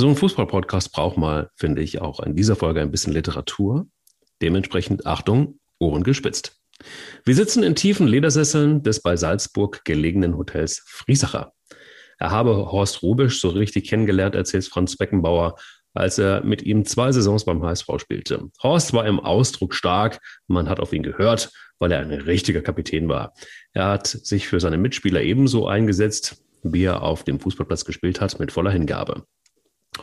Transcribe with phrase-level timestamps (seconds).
[0.00, 3.86] so ein Fußball-Podcast braucht mal, finde ich, auch in dieser Folge ein bisschen Literatur.
[4.42, 6.56] Dementsprechend, Achtung, Ohren gespitzt.
[7.24, 11.52] Wir sitzen in tiefen Ledersesseln des bei Salzburg gelegenen Hotels Friesacher.
[12.18, 15.56] Er habe Horst Rubisch so richtig kennengelernt, erzählt Franz Beckenbauer,
[15.92, 18.48] als er mit ihm zwei Saisons beim HSV spielte.
[18.62, 23.08] Horst war im Ausdruck stark, man hat auf ihn gehört, weil er ein richtiger Kapitän
[23.08, 23.34] war.
[23.72, 28.38] Er hat sich für seine Mitspieler ebenso eingesetzt, wie er auf dem Fußballplatz gespielt hat,
[28.38, 29.24] mit voller Hingabe.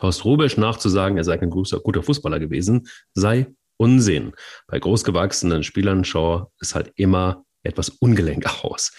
[0.01, 3.47] Horst Rubisch nachzusagen, er sei ein guter Fußballer gewesen, sei
[3.77, 4.33] Unsinn.
[4.67, 8.91] Bei großgewachsenen Spielern schaue es halt immer etwas ungelenk aus.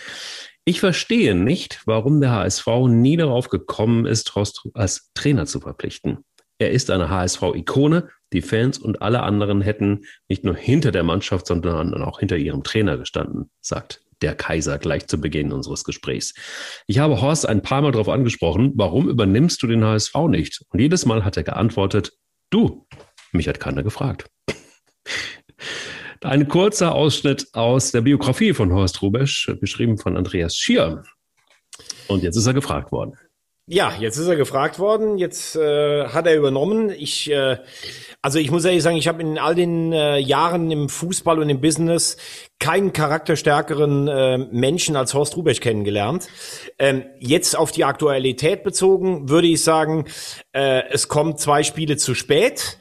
[0.65, 6.19] Ich verstehe nicht, warum der HSV nie darauf gekommen ist, Horst als Trainer zu verpflichten.
[6.59, 8.09] Er ist eine HSV-Ikone.
[8.33, 12.63] Die Fans und alle anderen hätten nicht nur hinter der Mannschaft, sondern auch hinter ihrem
[12.63, 16.35] Trainer gestanden, sagt der Kaiser gleich zu Beginn unseres Gesprächs.
[16.87, 20.65] Ich habe Horst ein paar Mal darauf angesprochen, warum übernimmst du den HSV nicht?
[20.71, 22.13] Und jedes Mal hat er geantwortet,
[22.51, 22.87] du,
[23.33, 24.31] mich hat keiner gefragt.
[26.23, 31.05] Ein kurzer Ausschnitt aus der Biografie von Horst Rubesch, beschrieben von Andreas Schier.
[32.09, 33.15] Und jetzt ist er gefragt worden.
[33.71, 36.89] Ja, jetzt ist er gefragt worden, jetzt äh, hat er übernommen.
[36.89, 37.59] Ich, äh,
[38.23, 41.51] also ich muss ehrlich sagen, ich habe in all den äh, Jahren im Fußball und
[41.51, 42.17] im Business
[42.59, 46.29] keinen charakterstärkeren äh, Menschen als Horst Rubesch kennengelernt.
[46.79, 50.07] Ähm, jetzt auf die Aktualität bezogen würde ich sagen,
[50.53, 52.79] äh, es kommt zwei Spiele zu spät.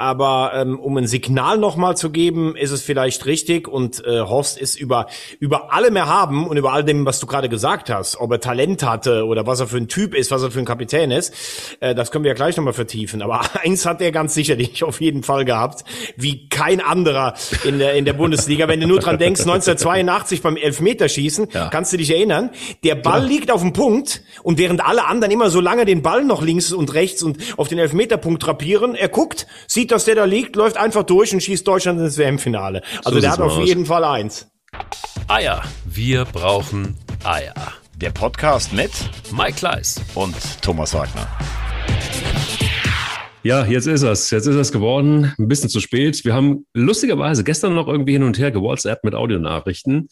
[0.00, 3.68] Aber ähm, um ein Signal nochmal zu geben, ist es vielleicht richtig.
[3.68, 5.08] Und äh, Horst ist über,
[5.40, 8.82] über allem erhaben und über all dem, was du gerade gesagt hast, ob er Talent
[8.82, 11.34] hatte oder was er für ein Typ ist, was er für ein Kapitän ist,
[11.80, 13.20] äh, das können wir ja gleich nochmal vertiefen.
[13.20, 15.84] Aber eins hat er ganz sicherlich auf jeden Fall gehabt,
[16.16, 17.34] wie kein anderer
[17.64, 18.68] in der, in der Bundesliga.
[18.68, 21.68] Wenn du nur dran denkst, 1982 beim Elfmeterschießen, ja.
[21.68, 22.48] kannst du dich erinnern,
[22.84, 23.28] der Ball ja.
[23.28, 26.72] liegt auf dem Punkt und während alle anderen immer so lange den Ball noch links
[26.72, 30.76] und rechts und auf den Elfmeterpunkt drapieren, er guckt, sieht dass der da liegt, läuft
[30.76, 32.82] einfach durch und schießt Deutschland ins WM-Finale.
[33.04, 33.66] Also so der hat auf aus.
[33.66, 34.48] jeden Fall eins.
[35.28, 35.62] Eier.
[35.84, 37.54] Wir brauchen Eier.
[37.96, 38.90] Der Podcast mit
[39.32, 41.28] Mike Kleiss und Thomas Wagner.
[43.42, 44.30] Ja, jetzt ist es.
[44.30, 45.32] Jetzt ist es geworden.
[45.38, 46.24] Ein bisschen zu spät.
[46.24, 50.08] Wir haben lustigerweise gestern noch irgendwie hin und her gewhatsApp mit Audionachrichten.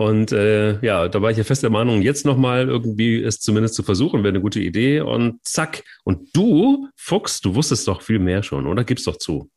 [0.00, 3.74] Und äh, ja, da war ich ja fest der Meinung, jetzt nochmal irgendwie es zumindest
[3.74, 5.00] zu versuchen, wäre eine gute Idee.
[5.00, 5.82] Und zack.
[6.04, 8.84] Und du, Fuchs, du wusstest doch viel mehr schon, oder?
[8.84, 9.50] Gib's doch zu.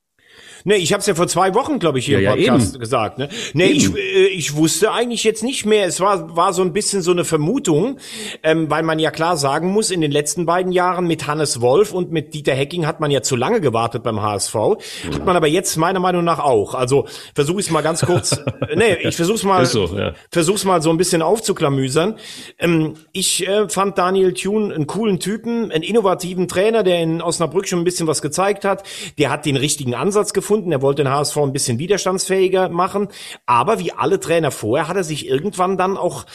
[0.63, 2.79] Nee, ich habe es ja vor zwei Wochen, glaube ich, hier ja, im Podcast ja,
[2.79, 3.17] gesagt.
[3.17, 3.29] Ne?
[3.53, 5.85] Nee, ich, äh, ich wusste eigentlich jetzt nicht mehr.
[5.85, 7.97] Es war, war so ein bisschen so eine Vermutung,
[8.43, 11.93] ähm, weil man ja klar sagen muss, in den letzten beiden Jahren mit Hannes Wolf
[11.93, 14.53] und mit Dieter Hecking hat man ja zu lange gewartet beim HSV.
[14.53, 15.15] Ja.
[15.15, 16.75] Hat man aber jetzt meiner Meinung nach auch.
[16.75, 18.39] Also versuche ich es mal ganz kurz.
[18.75, 20.13] nee, ich versuche es mal, so, ja.
[20.31, 22.15] versuch's mal so ein bisschen aufzuklamüsern.
[22.59, 27.67] Ähm, ich äh, fand Daniel Thune einen coolen Typen, einen innovativen Trainer, der in Osnabrück
[27.67, 28.83] schon ein bisschen was gezeigt hat.
[29.17, 30.71] Der hat den richtigen Ansatz gefunden gefunden.
[30.73, 33.07] Er wollte den HSV ein bisschen widerstandsfähiger machen.
[33.45, 36.25] Aber wie alle Trainer vorher hat er sich irgendwann dann auch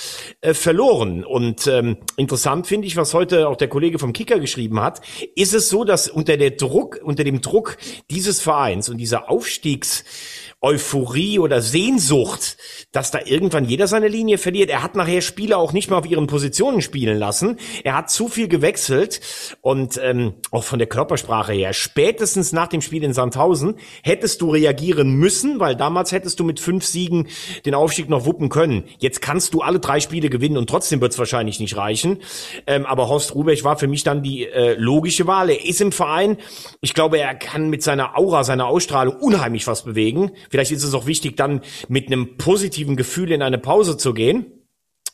[0.41, 1.23] äh, verloren.
[1.23, 5.03] Und ähm, interessant finde ich, was heute auch der Kollege vom Kicker geschrieben hat,
[5.35, 7.77] ist es so, dass unter der Druck, unter dem Druck
[8.11, 10.05] dieses Vereins und dieser Aufstiegs
[10.63, 12.57] Euphorie oder Sehnsucht,
[12.91, 14.71] dass da irgendwann jeder seine Linie verliert.
[14.71, 17.59] Er hat nachher Spieler auch nicht mehr auf ihren Positionen spielen lassen.
[17.85, 19.21] Er hat zu viel gewechselt
[19.61, 24.51] und ähm, auch von der Körpersprache her, spätestens nach dem Spiel in Sandhausen hättest du
[24.51, 27.29] reagieren müssen, weil damals hättest du mit fünf Siegen
[27.67, 28.85] den Aufstieg noch wuppen können.
[28.99, 32.23] Jetzt kannst du alle drei Spiele gewinnen und trotzdem wird es wahrscheinlich nicht reichen.
[32.67, 35.51] Ähm, aber Horst Rubech war für mich dann die äh, logische Wahl.
[35.51, 36.39] Er ist im Verein.
[36.81, 40.33] Ich glaube, er kann mit seiner Aura, seiner Ausstrahlung unheimlich was bewegen.
[40.51, 44.53] Vielleicht ist es auch wichtig, dann mit einem positiven Gefühl in eine Pause zu gehen.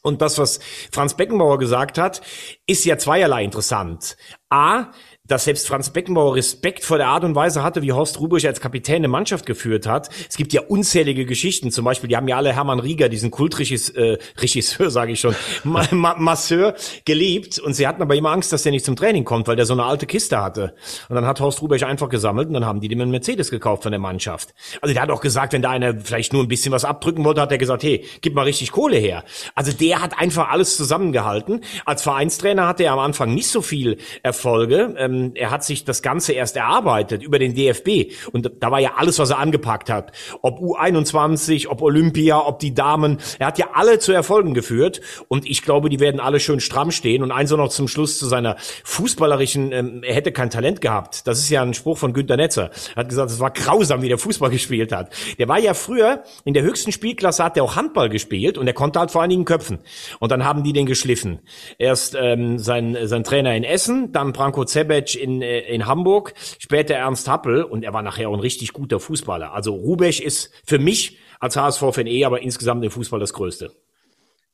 [0.02, 0.58] Und das, was
[0.90, 2.22] Franz Beckenbauer gesagt hat,
[2.66, 4.16] ist ja zweierlei interessant.
[4.50, 4.90] A,
[5.32, 8.60] dass selbst Franz Beckenbauer Respekt vor der Art und Weise hatte, wie Horst Rubisch als
[8.60, 10.10] Kapitän eine Mannschaft geführt hat.
[10.28, 11.70] Es gibt ja unzählige Geschichten.
[11.70, 15.34] Zum Beispiel, die haben ja alle Hermann Rieger, diesen Kultregisseur, äh, sage ich schon,
[15.64, 16.74] Ma Ma Masseur,
[17.06, 17.58] geliebt.
[17.58, 19.72] Und sie hatten aber immer Angst, dass der nicht zum Training kommt, weil der so
[19.72, 20.74] eine alte Kiste hatte.
[21.08, 23.84] Und dann hat Horst Rubisch einfach gesammelt und dann haben die dem einen Mercedes gekauft
[23.84, 24.52] von der Mannschaft.
[24.82, 27.40] Also der hat auch gesagt, wenn da einer vielleicht nur ein bisschen was abdrücken wollte,
[27.40, 29.24] hat er gesagt, hey, gib mal richtig Kohle her.
[29.54, 31.62] Also der hat einfach alles zusammengehalten.
[31.86, 34.94] Als Vereinstrainer hatte er am Anfang nicht so viel Erfolge.
[34.98, 38.12] Ähm, er hat sich das Ganze erst erarbeitet über den DFB.
[38.32, 40.12] Und da war ja alles, was er angepackt hat.
[40.42, 43.18] Ob U21, ob Olympia, ob die Damen.
[43.38, 45.00] Er hat ja alle zu Erfolgen geführt.
[45.28, 47.22] Und ich glaube, die werden alle schön stramm stehen.
[47.22, 51.26] Und eins noch zum Schluss zu seiner fußballerischen, ähm, er hätte kein Talent gehabt.
[51.26, 52.70] Das ist ja ein Spruch von Günter Netzer.
[52.94, 55.12] Er hat gesagt, es war grausam, wie der Fußball gespielt hat.
[55.38, 58.72] Der war ja früher, in der höchsten Spielklasse hat er auch Handball gespielt und er
[58.72, 59.78] konnte halt vor einigen Köpfen.
[60.18, 61.40] Und dann haben die den geschliffen.
[61.78, 66.34] Erst ähm, sein, sein Trainer in Essen, dann Branko Zebe, College in, äh, in Hamburg,
[66.58, 69.52] später Ernst Happel und er war nachher auch ein richtig guter Fußballer.
[69.52, 73.72] Also Rubesch ist für mich als HSV-Fan eh, aber insgesamt im Fußball das Größte.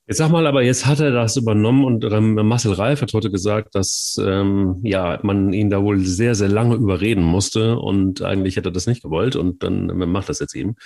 [0.07, 3.31] Jetzt sag mal, aber jetzt hat er das übernommen und ähm, Marcel Reif hat heute
[3.31, 8.57] gesagt, dass ähm, ja man ihn da wohl sehr, sehr lange überreden musste und eigentlich
[8.57, 10.77] hätte er das nicht gewollt und dann macht das jetzt eben.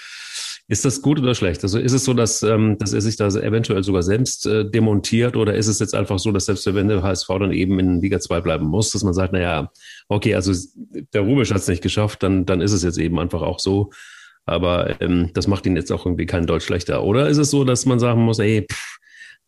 [0.72, 1.62] Ist das gut oder schlecht?
[1.64, 5.36] Also ist es so, dass, ähm, dass er sich da eventuell sogar selbst äh, demontiert
[5.36, 8.18] oder ist es jetzt einfach so, dass selbst wenn der HSV dann eben in Liga
[8.18, 9.70] 2 bleiben muss, dass man sagt, naja,
[10.08, 10.50] okay, also
[11.12, 13.90] der Rubisch hat es nicht geschafft, dann, dann ist es jetzt eben einfach auch so.
[14.46, 17.04] Aber ähm, das macht ihn jetzt auch irgendwie kein Deutsch schlechter.
[17.04, 18.96] Oder ist es so, dass man sagen muss, ey, pff,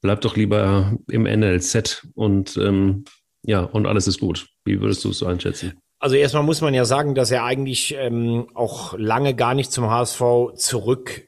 [0.02, 3.06] bleib doch lieber im NLZ und ähm,
[3.46, 4.46] ja, und alles ist gut.
[4.66, 5.72] Wie würdest du es so einschätzen?
[6.04, 9.88] Also erstmal muss man ja sagen, dass er eigentlich ähm, auch lange gar nicht zum
[9.88, 10.20] HSV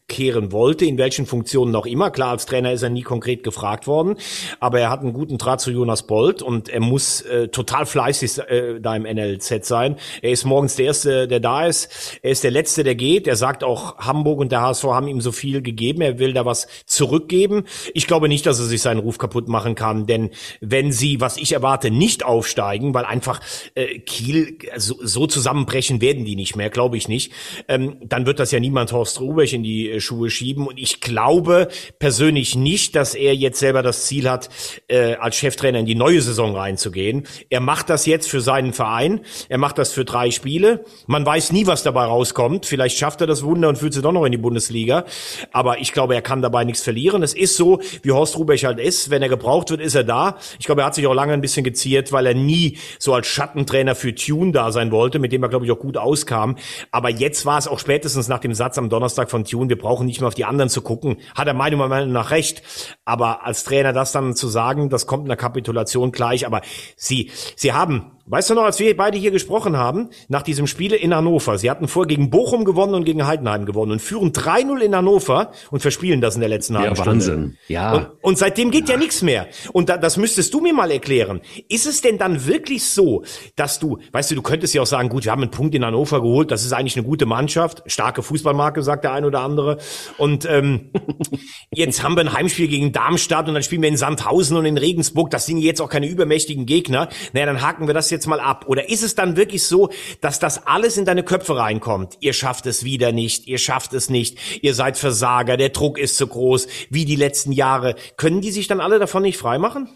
[0.07, 2.11] zurückkehren wollte, in welchen Funktionen auch immer.
[2.11, 4.17] Klar, als Trainer ist er nie konkret gefragt worden,
[4.61, 8.39] aber er hat einen guten Draht zu Jonas Bolt und er muss äh, total fleißig
[8.49, 9.97] äh, da im NLZ sein.
[10.23, 12.21] Er ist morgens der Erste, der da ist.
[12.23, 13.27] Er ist der Letzte, der geht.
[13.27, 16.01] Er sagt auch, Hamburg und der HSV haben ihm so viel gegeben.
[16.01, 17.65] Er will da was zurückgeben.
[17.93, 20.31] Ich glaube nicht, dass er sich seinen Ruf kaputt machen kann, denn
[20.61, 23.41] wenn sie, was ich erwarte, nicht aufsteigen, weil einfach
[23.75, 27.33] äh, Kiel so, so zusammenbrechen werden die nicht mehr, glaube ich nicht.
[27.69, 30.67] Ähm, dann wird das ja niemand Horst Rubesch in die äh, Schuhe schieben.
[30.67, 34.49] Und ich glaube persönlich nicht, dass er jetzt selber das Ziel hat,
[34.89, 37.27] äh, als Cheftrainer in die neue Saison reinzugehen.
[37.51, 39.21] Er macht das jetzt für seinen Verein.
[39.49, 40.85] Er macht das für drei Spiele.
[41.07, 42.67] Man weiß nie, was dabei rauskommt.
[42.67, 45.05] Vielleicht schafft er das Wunder und führt sie doch noch in die Bundesliga.
[45.53, 47.23] Aber ich glaube, er kann dabei nichts verlieren.
[47.23, 49.11] Es ist so, wie Horst Rubesch halt ist.
[49.11, 50.39] Wenn er gebraucht wird, ist er da.
[50.59, 53.27] Ich glaube, er hat sich auch lange ein bisschen geziert, weil er nie so als
[53.27, 56.57] Schattentrainer für Tune da sein wollte, mit dem er, glaube ich, auch gut auskam.
[56.91, 60.07] Aber jetzt war es auch spätestens nach dem Satz am Donnerstag von Tune, wir brauchen
[60.07, 61.17] nicht mehr auf die anderen zu gucken.
[61.35, 62.63] Hat er meiner Meinung nach recht.
[63.05, 66.45] Aber als Trainer das dann zu sagen, das kommt in der Kapitulation gleich.
[66.47, 66.61] Aber
[66.97, 70.93] sie, sie haben Weißt du noch, als wir beide hier gesprochen haben, nach diesem Spiel
[70.93, 74.81] in Hannover, sie hatten vor gegen Bochum gewonnen und gegen Heidenheim gewonnen und führen 3-0
[74.81, 77.27] in Hannover und verspielen das in der letzten halben ja, Stunde.
[77.27, 77.57] Wahnsinn.
[77.69, 77.95] Ja.
[77.95, 79.47] Und, und seitdem geht ja, ja nichts mehr.
[79.73, 81.41] Und da, das müsstest du mir mal erklären.
[81.69, 83.23] Ist es denn dann wirklich so,
[83.55, 85.85] dass du, weißt du, du könntest ja auch sagen, gut, wir haben einen Punkt in
[85.85, 89.79] Hannover geholt, das ist eigentlich eine gute Mannschaft, starke Fußballmarke, sagt der ein oder andere.
[90.19, 90.91] Und ähm,
[91.71, 94.79] jetzt haben wir ein Heimspiel gegen Darmstadt und dann spielen wir in Sandhausen und in
[94.79, 95.31] Regensburg.
[95.31, 97.09] Das sind jetzt auch keine übermächtigen Gegner.
[97.33, 98.65] Naja, dann haken wir das jetzt mal ab?
[98.69, 99.91] Oder ist es dann wirklich so,
[100.23, 102.17] dass das alles in deine Köpfe reinkommt?
[102.21, 106.17] Ihr schafft es wieder nicht, ihr schafft es nicht, ihr seid Versager, der Druck ist
[106.17, 107.97] zu groß, wie die letzten Jahre.
[108.17, 109.89] Können die sich dann alle davon nicht freimachen?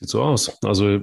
[0.00, 0.58] Sieht so aus.
[0.64, 1.00] Also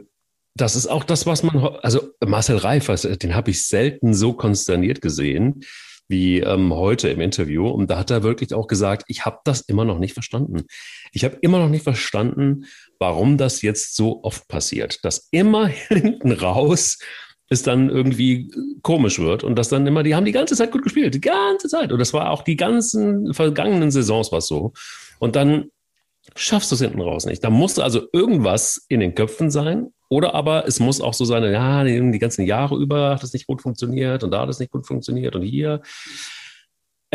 [0.56, 5.02] das ist auch das, was man, also Marcel Reif, den habe ich selten so konsterniert
[5.02, 5.64] gesehen
[6.08, 7.68] wie ähm, heute im Interview.
[7.68, 10.64] Und da hat er wirklich auch gesagt, ich habe das immer noch nicht verstanden.
[11.12, 12.66] Ich habe immer noch nicht verstanden,
[13.00, 17.00] warum das jetzt so oft passiert, dass immer hinten raus
[17.50, 18.52] es dann irgendwie
[18.82, 21.68] komisch wird und dass dann immer, die haben die ganze Zeit gut gespielt, die ganze
[21.68, 21.92] Zeit.
[21.92, 24.74] Und das war auch die ganzen vergangenen Saisons was so.
[25.20, 25.70] Und dann
[26.36, 27.44] schaffst du es hinten raus nicht.
[27.44, 29.92] Da musste also irgendwas in den Köpfen sein.
[30.10, 33.48] Oder aber es muss auch so sein, ja, die, ganzen Jahre über hat das nicht
[33.48, 35.82] gut funktioniert und da hat es nicht gut funktioniert und hier.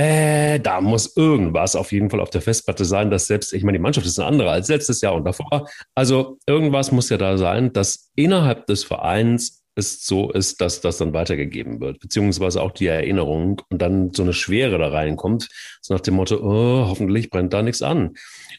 [0.01, 3.77] Äh, da muss irgendwas auf jeden Fall auf der Festplatte sein, dass selbst, ich meine,
[3.77, 5.69] die Mannschaft ist eine andere als letztes Jahr und davor.
[5.95, 10.97] Also irgendwas muss ja da sein, dass innerhalb des Vereins es so ist, dass das
[10.97, 15.49] dann weitergegeben wird, beziehungsweise auch die Erinnerung und dann so eine Schwere da reinkommt,
[15.83, 18.15] so nach dem Motto, oh, hoffentlich brennt da nichts an.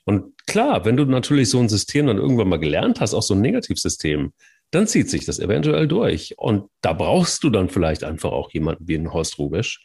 [0.06, 3.34] Und klar, wenn du natürlich so ein System dann irgendwann mal gelernt hast, auch so
[3.34, 4.32] ein Negativsystem,
[4.70, 6.36] dann zieht sich das eventuell durch.
[6.38, 9.84] Und da brauchst du dann vielleicht einfach auch jemanden wie einen Horst Rubisch,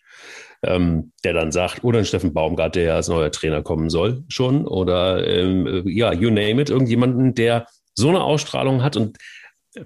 [0.62, 4.24] ähm, der dann sagt, oder ein Steffen Baumgart, der ja als neuer Trainer kommen soll
[4.28, 9.18] schon, oder ähm, ja, you name it, irgendjemanden, der so eine Ausstrahlung hat und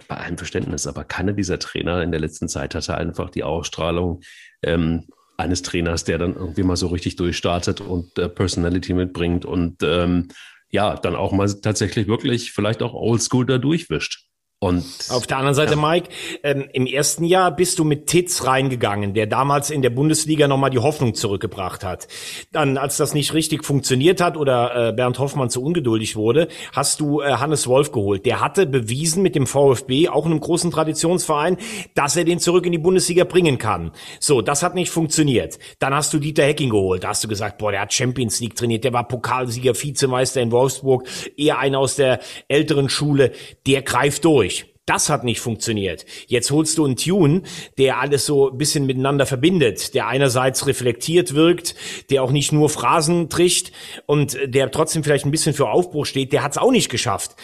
[0.08, 4.20] bei allem Verständnis, aber keiner dieser Trainer in der letzten Zeit hatte einfach die Ausstrahlung
[4.62, 9.82] ähm, eines Trainers, der dann irgendwie mal so richtig durchstartet und äh, Personality mitbringt und
[9.82, 10.28] ähm,
[10.70, 14.29] ja, dann auch mal tatsächlich wirklich vielleicht auch Oldschool da durchwischt.
[14.62, 15.80] Und auf der anderen Seite, ja.
[15.80, 16.10] Mike,
[16.42, 20.68] ähm, im ersten Jahr bist du mit Titz reingegangen, der damals in der Bundesliga nochmal
[20.68, 22.08] die Hoffnung zurückgebracht hat.
[22.52, 27.00] Dann, als das nicht richtig funktioniert hat oder äh, Bernd Hoffmann zu ungeduldig wurde, hast
[27.00, 28.26] du äh, Hannes Wolf geholt.
[28.26, 31.56] Der hatte bewiesen mit dem VfB, auch einem großen Traditionsverein,
[31.94, 33.92] dass er den zurück in die Bundesliga bringen kann.
[34.18, 35.58] So, das hat nicht funktioniert.
[35.78, 37.04] Dann hast du Dieter Hecking geholt.
[37.04, 40.52] Da hast du gesagt, boah, der hat Champions League trainiert, der war Pokalsieger, Vizemeister in
[40.52, 43.32] Wolfsburg, eher einer aus der älteren Schule,
[43.66, 44.49] der greift durch.
[44.90, 46.04] Das hat nicht funktioniert.
[46.26, 47.42] Jetzt holst du einen Tune,
[47.78, 51.76] der alles so ein bisschen miteinander verbindet, der einerseits reflektiert wirkt,
[52.10, 53.70] der auch nicht nur Phrasen tricht
[54.06, 57.36] und der trotzdem vielleicht ein bisschen für Aufbruch steht, der hat es auch nicht geschafft.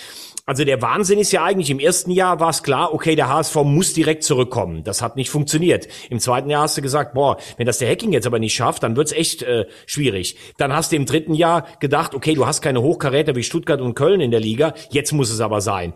[0.44, 3.56] Also der Wahnsinn ist ja eigentlich, im ersten Jahr war es klar, okay, der HSV
[3.64, 4.84] muss direkt zurückkommen.
[4.84, 5.88] Das hat nicht funktioniert.
[6.10, 8.82] Im zweiten Jahr hast du gesagt, boah, wenn das der Hacking jetzt aber nicht schafft,
[8.82, 10.36] dann wird's echt äh, schwierig.
[10.56, 13.94] Dann hast du im dritten Jahr gedacht, okay, du hast keine Hochkaräter wie Stuttgart und
[13.94, 15.94] Köln in der Liga, jetzt muss es aber sein.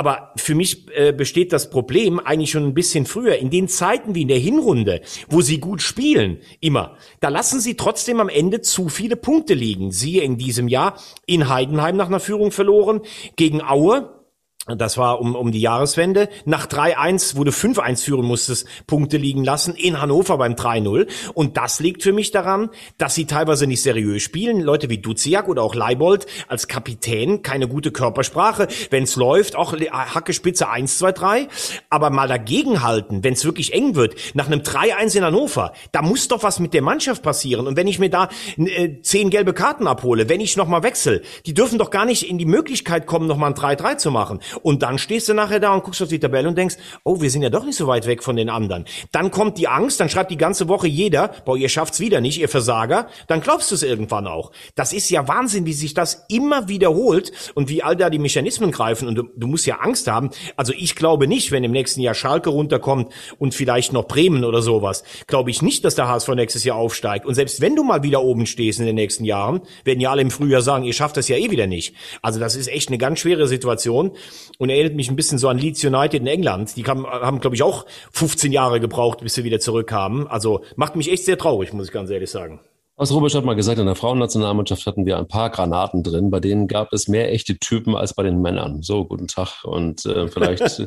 [0.00, 3.36] Aber für mich äh, besteht das Problem eigentlich schon ein bisschen früher.
[3.36, 7.74] In den Zeiten wie in der Hinrunde, wo sie gut spielen, immer, da lassen sie
[7.76, 9.92] trotzdem am Ende zu viele Punkte liegen.
[9.92, 13.02] Siehe in diesem Jahr in Heidenheim nach einer Führung verloren,
[13.36, 14.19] gegen Aue
[14.66, 16.28] das war um, um die Jahreswende.
[16.44, 21.08] Nach 3-1, wo du 5-1 führen musstest, Punkte liegen lassen in Hannover beim 3-0.
[21.32, 24.60] Und das liegt für mich daran, dass sie teilweise nicht seriös spielen.
[24.60, 28.68] Leute wie Duziak oder auch Leibold als Kapitän, keine gute Körpersprache.
[28.90, 31.48] Wenn es läuft, auch Hackespitze 1, 2, 3.
[31.88, 36.02] Aber mal dagegen halten, wenn es wirklich eng wird, nach einem 3-1 in Hannover, da
[36.02, 37.66] muss doch was mit der Mannschaft passieren.
[37.66, 41.54] Und wenn ich mir da äh, zehn gelbe Karten abhole, wenn ich nochmal wechsle, die
[41.54, 44.40] dürfen doch gar nicht in die Möglichkeit kommen, nochmal ein 3-3 zu machen.
[44.62, 47.30] Und dann stehst du nachher da und guckst auf die Tabelle und denkst, oh, wir
[47.30, 48.84] sind ja doch nicht so weit weg von den anderen.
[49.12, 52.40] Dann kommt die Angst, dann schreibt die ganze Woche jeder, boah, ihr schafft's wieder nicht,
[52.40, 53.08] ihr Versager.
[53.28, 54.52] Dann glaubst du es irgendwann auch.
[54.74, 58.70] Das ist ja Wahnsinn, wie sich das immer wiederholt und wie all da die Mechanismen
[58.70, 59.08] greifen.
[59.08, 60.30] Und du, du musst ja Angst haben.
[60.56, 64.62] Also ich glaube nicht, wenn im nächsten Jahr Schalke runterkommt und vielleicht noch Bremen oder
[64.62, 67.26] sowas, glaube ich nicht, dass der HSV nächstes Jahr aufsteigt.
[67.26, 70.22] Und selbst wenn du mal wieder oben stehst in den nächsten Jahren, werden ja alle
[70.22, 71.94] im Frühjahr sagen, ihr schafft das ja eh wieder nicht.
[72.22, 74.12] Also das ist echt eine ganz schwere Situation
[74.60, 76.76] und erinnert mich ein bisschen so an Leeds United in England.
[76.76, 80.26] Die haben, haben glaube ich, auch 15 Jahre gebraucht, bis sie wieder zurückkamen.
[80.26, 82.60] Also macht mich echt sehr traurig, muss ich ganz ehrlich sagen.
[82.94, 86.40] Was Robert hat mal gesagt, in der Frauennationalmannschaft hatten wir ein paar Granaten drin, bei
[86.40, 88.82] denen gab es mehr echte Typen als bei den Männern.
[88.82, 89.64] So, guten Tag.
[89.64, 90.86] Und äh, vielleicht,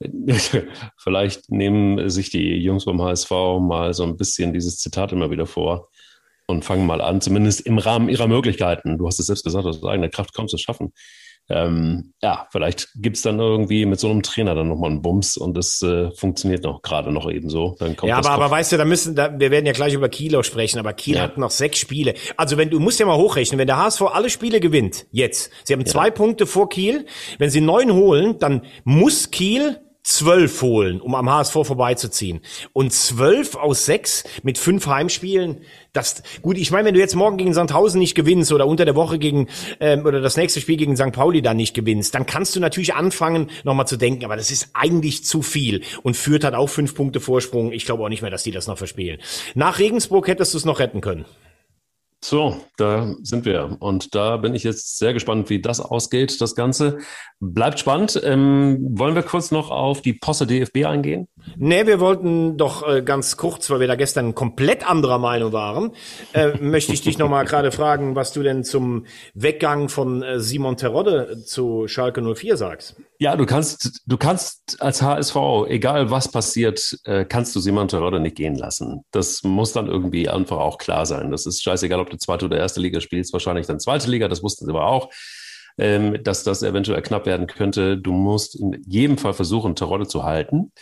[0.96, 5.44] vielleicht nehmen sich die Jungs beim HSV mal so ein bisschen dieses Zitat immer wieder
[5.44, 5.90] vor
[6.46, 8.96] und fangen mal an, zumindest im Rahmen ihrer Möglichkeiten.
[8.96, 10.94] Du hast es selbst gesagt, aus eigener Kraft kaum zu schaffen
[11.52, 15.36] ähm, ja, vielleicht gibt es dann irgendwie mit so einem Trainer dann nochmal einen Bums
[15.36, 17.76] und das äh, funktioniert noch gerade noch eben so.
[17.78, 20.08] Dann kommt ja, aber, aber weißt du, da müssen, da, wir werden ja gleich über
[20.08, 21.22] Kilo sprechen, aber Kiel ja.
[21.22, 22.14] hat noch sechs Spiele.
[22.36, 25.74] Also wenn du musst ja mal hochrechnen, wenn der HSV alle Spiele gewinnt, jetzt, sie
[25.74, 25.86] haben ja.
[25.86, 27.06] zwei Punkte vor Kiel,
[27.38, 32.40] wenn sie neun holen, dann muss Kiel zwölf holen, um am HSV vorbeizuziehen.
[32.72, 37.36] Und zwölf aus sechs mit fünf Heimspielen, das gut, ich meine, wenn du jetzt morgen
[37.36, 40.96] gegen Sandhausen nicht gewinnst oder unter der Woche gegen ähm, oder das nächste Spiel gegen
[40.96, 41.12] St.
[41.12, 44.70] Pauli dann nicht gewinnst, dann kannst du natürlich anfangen, nochmal zu denken, aber das ist
[44.72, 45.82] eigentlich zu viel.
[46.02, 47.72] Und Fürth hat auch fünf Punkte Vorsprung.
[47.72, 49.20] Ich glaube auch nicht mehr, dass die das noch verspielen.
[49.54, 51.26] Nach Regensburg hättest du es noch retten können.
[52.24, 53.76] So, da sind wir.
[53.80, 56.98] Und da bin ich jetzt sehr gespannt, wie das ausgeht, das Ganze.
[57.40, 58.20] Bleibt spannend.
[58.22, 61.26] Ähm, wollen wir kurz noch auf die Posse DFB eingehen?
[61.56, 65.90] Nee, wir wollten doch äh, ganz kurz, weil wir da gestern komplett anderer Meinung waren,
[66.32, 70.38] äh, möchte ich dich noch mal gerade fragen, was du denn zum Weggang von äh,
[70.38, 72.94] Simon Terodde zu Schalke 04 sagst.
[73.18, 75.36] Ja, du kannst, du kannst als HSV,
[75.68, 79.04] egal was passiert, äh, kannst du Simon Terodde nicht gehen lassen.
[79.10, 81.32] Das muss dann irgendwie einfach auch klar sein.
[81.32, 84.42] Das ist scheißegal, ob du zweite oder erste Liga spielst, wahrscheinlich dann zweite Liga, das
[84.42, 85.10] wussten sie aber auch
[85.78, 87.96] ähm, dass das eventuell knapp werden könnte.
[87.96, 90.72] Du musst in jedem Fall versuchen, Terodde zu halten.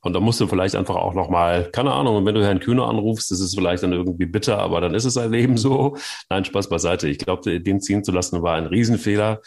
[0.00, 3.32] Und da musst du vielleicht einfach auch nochmal, keine Ahnung, wenn du Herrn Kühner anrufst,
[3.32, 5.96] ist es vielleicht dann irgendwie bitter, aber dann ist es halt eben so.
[6.30, 7.08] Nein, Spaß beiseite.
[7.08, 9.40] Ich glaube, den ziehen zu lassen war ein Riesenfehler.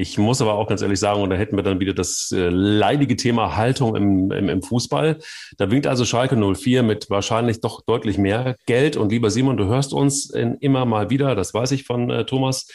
[0.00, 2.50] Ich muss aber auch ganz ehrlich sagen, und da hätten wir dann wieder das äh,
[2.50, 5.18] leidige Thema Haltung im, im, im Fußball.
[5.56, 8.96] Da winkt also Schalke 04 mit wahrscheinlich doch deutlich mehr Geld.
[8.96, 12.24] Und lieber Simon, du hörst uns in, immer mal wieder, das weiß ich von äh,
[12.24, 12.68] Thomas.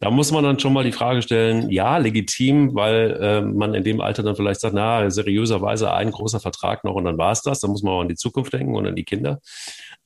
[0.00, 3.82] Da muss man dann schon mal die Frage stellen, ja, legitim, weil äh, man in
[3.82, 7.40] dem Alter dann vielleicht sagt, na, seriöserweise ein großer Vertrag noch und dann war es
[7.40, 7.60] das.
[7.60, 9.40] Da muss man auch an die Zukunft denken und an die Kinder.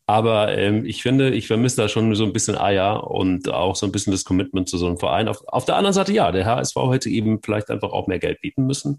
[0.07, 3.87] Aber ähm, ich finde, ich vermisse da schon so ein bisschen Eier und auch so
[3.87, 5.29] ein bisschen das Commitment zu so einem Verein.
[5.29, 8.41] Auf, auf der anderen Seite, ja, der HSV hätte eben vielleicht einfach auch mehr Geld
[8.41, 8.99] bieten müssen.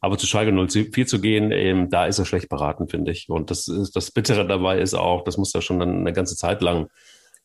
[0.00, 3.28] Aber zu Schalke 04 zu gehen, ähm, da ist er schlecht beraten, finde ich.
[3.28, 6.62] Und das, ist, das Bittere dabei ist auch, das muss ja schon eine ganze Zeit
[6.62, 6.88] lang.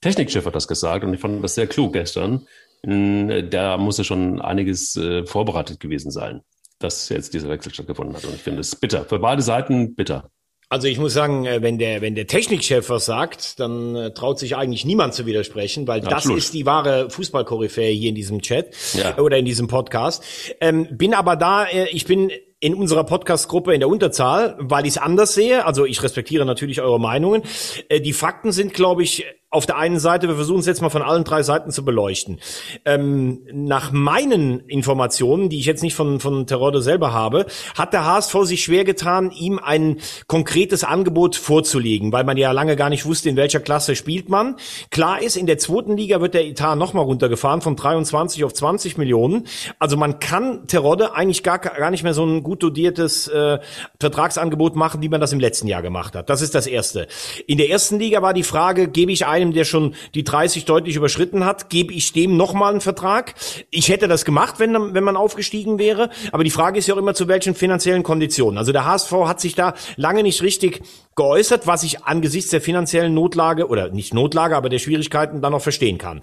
[0.01, 2.45] Technikchef hat das gesagt und ich fand das sehr klug gestern.
[2.83, 6.41] Da muss ja schon einiges äh, vorbereitet gewesen sein,
[6.79, 8.25] dass jetzt dieser Wechsel stattgefunden hat.
[8.25, 9.05] Und ich finde es bitter.
[9.05, 10.29] Für beide Seiten bitter.
[10.73, 14.39] Also ich muss sagen, äh, wenn der, wenn der Technikchef was sagt, dann äh, traut
[14.39, 16.39] sich eigentlich niemand zu widersprechen, weil Absolut.
[16.39, 19.19] das ist die wahre Fußballkoryphäe hier in diesem Chat ja.
[19.19, 20.23] oder in diesem Podcast.
[20.59, 24.93] Ähm, bin aber da, äh, ich bin in unserer Podcast-Gruppe in der Unterzahl, weil ich
[24.93, 25.63] es anders sehe.
[25.63, 27.43] Also ich respektiere natürlich eure Meinungen.
[27.91, 31.03] Die Fakten sind, glaube ich, auf der einen Seite, wir versuchen es jetzt mal von
[31.03, 32.39] allen drei Seiten zu beleuchten.
[32.85, 37.45] Ähm, nach meinen Informationen, die ich jetzt nicht von, von Terodde selber habe,
[37.77, 42.75] hat der HSV sich schwer getan, ihm ein konkretes Angebot vorzulegen, weil man ja lange
[42.75, 44.55] gar nicht wusste, in welcher Klasse spielt man.
[44.89, 48.97] Klar ist, in der zweiten Liga wird der Etat nochmal runtergefahren von 23 auf 20
[48.97, 49.45] Millionen.
[49.77, 53.59] Also man kann Terodde eigentlich gar, gar nicht mehr so ein gut dotiertes äh,
[53.99, 56.29] Vertragsangebot machen, wie man das im letzten Jahr gemacht hat.
[56.29, 57.07] Das ist das Erste.
[57.45, 60.65] In der ersten Liga war die Frage, gebe ich ein einem, der schon die 30
[60.65, 63.35] deutlich überschritten hat, gebe ich dem nochmal einen Vertrag.
[63.69, 66.09] Ich hätte das gemacht, wenn, wenn man aufgestiegen wäre.
[66.31, 68.57] Aber die Frage ist ja auch immer, zu welchen finanziellen Konditionen.
[68.57, 70.81] Also der HSV hat sich da lange nicht richtig
[71.15, 75.61] geäußert, was ich angesichts der finanziellen Notlage oder nicht Notlage, aber der Schwierigkeiten dann noch
[75.61, 76.21] verstehen kann.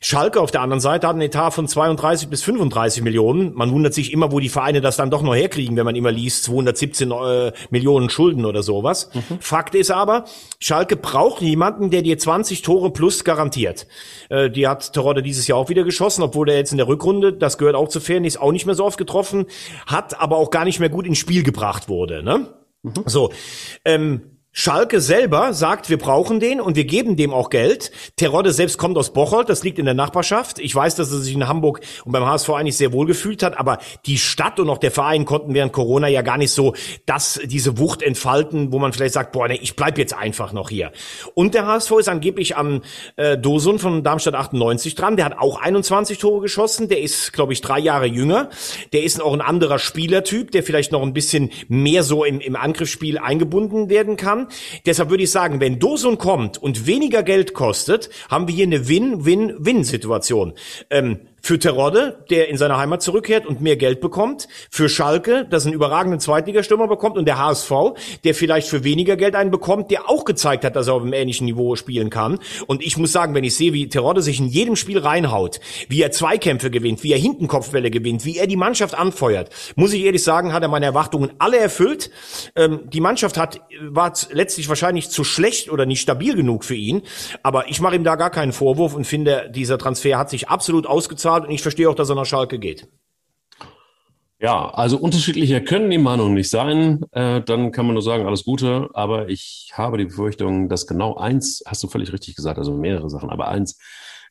[0.00, 3.54] Schalke auf der anderen Seite hat einen Etat von 32 bis 35 Millionen.
[3.54, 6.12] Man wundert sich immer, wo die Vereine das dann doch noch herkriegen, wenn man immer
[6.12, 9.10] liest 217 äh, Millionen Schulden oder sowas.
[9.14, 9.38] Mhm.
[9.40, 10.24] Fakt ist aber,
[10.60, 13.86] Schalke braucht jemanden, der dir 20 Tore plus garantiert.
[14.28, 17.32] Äh, die hat Terodde dieses Jahr auch wieder geschossen, obwohl er jetzt in der Rückrunde,
[17.32, 19.46] das gehört auch zu Fairness, auch nicht mehr so oft getroffen
[19.86, 22.22] hat, aber auch gar nicht mehr gut ins Spiel gebracht wurde.
[22.22, 22.48] Ne?
[23.06, 23.32] So,
[23.84, 27.92] ähm, Schalke selber sagt, wir brauchen den und wir geben dem auch Geld.
[28.16, 30.58] Terodde selbst kommt aus Bocholt, das liegt in der Nachbarschaft.
[30.58, 33.58] Ich weiß, dass er sich in Hamburg und beim HSV eigentlich sehr wohl gefühlt hat,
[33.58, 36.74] aber die Stadt und auch der Verein konnten während Corona ja gar nicht so
[37.06, 40.70] das, diese Wucht entfalten, wo man vielleicht sagt, boah, nee, ich bleib jetzt einfach noch
[40.70, 40.92] hier.
[41.34, 42.82] Und der HSV ist angeblich am
[43.16, 45.16] äh, Dosun von Darmstadt 98 dran.
[45.16, 46.88] Der hat auch 21 Tore geschossen.
[46.88, 48.48] Der ist, glaube ich, drei Jahre jünger.
[48.92, 52.56] Der ist auch ein anderer Spielertyp, der vielleicht noch ein bisschen mehr so im, im
[52.56, 54.37] Angriffsspiel eingebunden werden kann.
[54.86, 58.88] Deshalb würde ich sagen, wenn Dosun kommt und weniger Geld kostet, haben wir hier eine
[58.88, 60.52] Win-Win-Win-Situation.
[60.90, 64.48] Ähm, für Terodde, der in seine Heimat zurückkehrt und mehr Geld bekommt.
[64.70, 67.16] Für Schalke, das einen überragenden Zweitligastürmer bekommt.
[67.16, 67.72] Und der HSV,
[68.24, 71.12] der vielleicht für weniger Geld einen bekommt, der auch gezeigt hat, dass er auf einem
[71.12, 72.38] ähnlichen Niveau spielen kann.
[72.66, 76.02] Und ich muss sagen, wenn ich sehe, wie Terodde sich in jedem Spiel reinhaut, wie
[76.02, 80.04] er Zweikämpfe gewinnt, wie er hinten Kopfbälle gewinnt, wie er die Mannschaft anfeuert, muss ich
[80.04, 82.10] ehrlich sagen, hat er meine Erwartungen alle erfüllt.
[82.56, 87.02] Ähm, die Mannschaft hat, war letztlich wahrscheinlich zu schlecht oder nicht stabil genug für ihn.
[87.42, 90.86] Aber ich mache ihm da gar keinen Vorwurf und finde, dieser Transfer hat sich absolut
[90.86, 92.88] ausgezahlt bezahlt und ich verstehe auch, dass er nach Schalke geht.
[94.40, 97.04] Ja, also unterschiedlicher können die Meinungen nicht sein.
[97.10, 98.88] Äh, dann kann man nur sagen, alles Gute.
[98.94, 103.10] Aber ich habe die Befürchtung, dass genau eins, hast du völlig richtig gesagt, also mehrere
[103.10, 103.78] Sachen, aber eins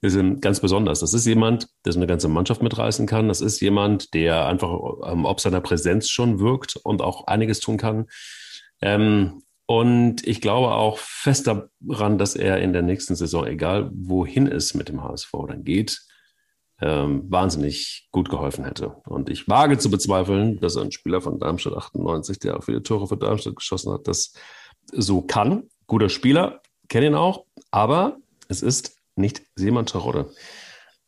[0.02, 1.02] ist ganz besonders.
[1.02, 3.28] Das ist jemand, der so eine ganze Mannschaft mitreißen kann.
[3.28, 4.80] Das ist jemand, der einfach
[5.12, 8.06] ähm, ob seiner Präsenz schon wirkt und auch einiges tun kann.
[8.82, 14.48] Ähm, und ich glaube auch fest daran, dass er in der nächsten Saison, egal wohin
[14.48, 16.07] es mit dem HSV dann geht,
[16.82, 18.90] ähm, wahnsinnig gut geholfen hätte.
[19.08, 23.08] Und ich wage zu bezweifeln, dass ein Spieler von Darmstadt 98, der auch viele Tore
[23.08, 24.34] für Darmstadt geschossen hat, das
[24.92, 25.64] so kann.
[25.88, 30.32] Guter Spieler, kenne ihn auch, aber es ist nicht Simon Terodde.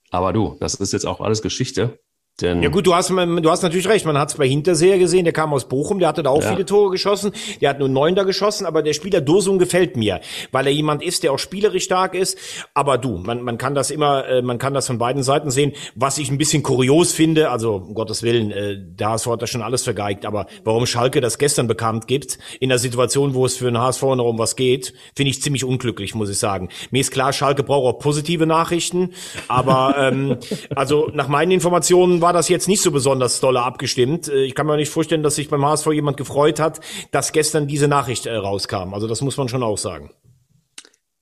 [0.09, 1.99] Aber du, das ist jetzt auch alles Geschichte.
[2.41, 4.05] Denn ja gut, du hast, du hast natürlich recht.
[4.05, 6.49] Man hat es bei Hinterseher gesehen, der kam aus Bochum, der hatte da auch ja.
[6.51, 7.31] viele Tore geschossen.
[7.61, 10.21] Der hat nur neun da geschossen, aber der Spieler Dosum gefällt mir,
[10.51, 12.37] weil er jemand ist, der auch spielerisch stark ist.
[12.73, 15.73] Aber du, man, man kann das immer, äh, man kann das von beiden Seiten sehen.
[15.95, 19.49] Was ich ein bisschen kurios finde, also um Gottes Willen, äh, der HSV hat das
[19.49, 23.57] schon alles vergeigt, aber warum Schalke das gestern bekannt gibt, in der Situation, wo es
[23.57, 26.69] für den HSV noch um was geht, finde ich ziemlich unglücklich, muss ich sagen.
[26.91, 29.11] Mir ist klar, Schalke braucht auch positive Nachrichten,
[29.47, 30.37] aber ähm,
[30.75, 34.27] also nach meinen Informationen war war das jetzt nicht so besonders dolle abgestimmt.
[34.27, 37.65] Äh, ich kann mir nicht vorstellen, dass sich beim HSV jemand gefreut hat, dass gestern
[37.65, 38.93] diese Nachricht äh, rauskam.
[38.93, 40.11] Also das muss man schon auch sagen.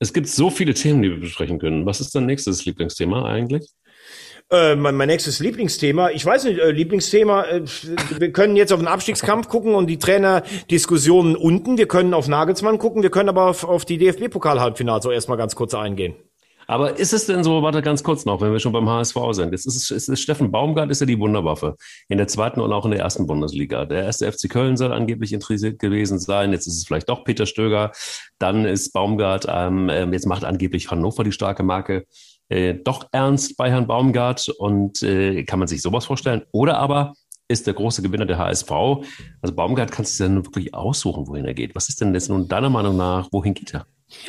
[0.00, 1.86] Es gibt so viele Themen, die wir besprechen können.
[1.86, 3.70] Was ist dein nächstes Lieblingsthema eigentlich?
[4.50, 7.62] Äh, mein, mein nächstes Lieblingsthema, ich weiß nicht, äh, Lieblingsthema, äh,
[8.18, 12.76] wir können jetzt auf den Abstiegskampf gucken und die Trainerdiskussionen unten, wir können auf Nagelsmann
[12.76, 16.16] gucken, wir können aber auf, auf die DFB-Pokal-Halbfinale so erstmal ganz kurz eingehen.
[16.70, 19.52] Aber ist es denn so, warte ganz kurz noch, wenn wir schon beim HSV sind.
[19.52, 21.76] Jetzt ist, ist, ist Steffen Baumgart ist ja die Wunderwaffe
[22.08, 23.86] in der zweiten und auch in der ersten Bundesliga.
[23.86, 26.52] Der erste FC Köln soll angeblich interessiert gewesen sein.
[26.52, 27.92] Jetzt ist es vielleicht doch Peter Stöger.
[28.38, 32.04] Dann ist Baumgart, ähm, ähm jetzt macht angeblich Hannover die starke Marke.
[32.50, 36.42] Äh, doch ernst bei Herrn Baumgart und äh, kann man sich sowas vorstellen?
[36.52, 37.14] Oder aber
[37.48, 38.70] ist der große Gewinner der HSV.
[39.40, 41.74] Also Baumgart kann sich ja nun wirklich aussuchen, wohin er geht.
[41.74, 43.86] Was ist denn jetzt nun deiner Meinung nach, wohin geht er?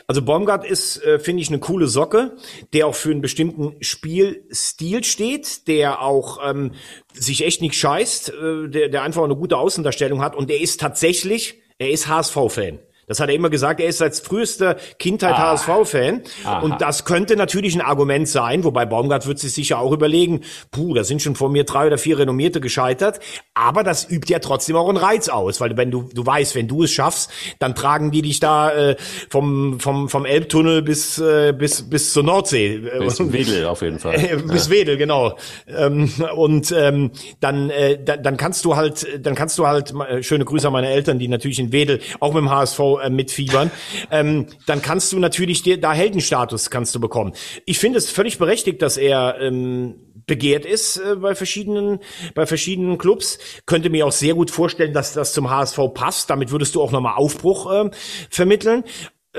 [0.07, 2.35] Also Baumgart ist, äh, finde ich, eine coole Socke,
[2.73, 6.73] der auch für einen bestimmten Spielstil steht, der auch ähm,
[7.13, 10.79] sich echt nicht scheißt, äh, der, der einfach eine gute Außendarstellung hat und der ist
[10.79, 12.79] tatsächlich, er ist HSV-Fan.
[13.09, 13.79] Das hat er immer gesagt.
[13.79, 15.51] Er ist seit frühester Kindheit ah.
[15.53, 16.21] HSV-Fan.
[16.61, 20.41] Und das könnte natürlich ein Argument sein, wobei Baumgart wird sich sicher auch überlegen,
[20.71, 23.19] puh, da sind schon vor mir drei oder vier Renommierte gescheitert.
[23.55, 26.67] Aber das übt ja trotzdem auch einen Reiz aus, weil wenn du, du weißt, wenn
[26.67, 28.95] du es schaffst, dann tragen die dich da äh,
[29.29, 32.77] vom, vom, vom Elbtunnel bis, äh, bis, bis zur Nordsee.
[32.99, 34.19] Bis Wedel auf jeden Fall.
[34.19, 34.71] Äh, bis ja.
[34.71, 35.37] Wedel, genau.
[35.65, 40.45] Ähm, und ähm, dann, äh, dann, kannst du halt, dann kannst du halt, äh, schöne
[40.45, 43.71] Grüße an meine Eltern, die natürlich in Wedel auch mit dem HSV äh, mitfiebern,
[44.11, 47.33] ähm, dann kannst du natürlich dir da Heldenstatus kannst du bekommen.
[47.65, 51.99] Ich finde es völlig berechtigt, dass er ähm, begehrt ist äh, bei verschiedenen
[52.35, 53.39] bei verschiedenen Clubs.
[53.65, 56.29] Könnte mir auch sehr gut vorstellen, dass das zum HSV passt.
[56.29, 57.89] Damit würdest du auch nochmal Aufbruch äh,
[58.29, 58.83] vermitteln.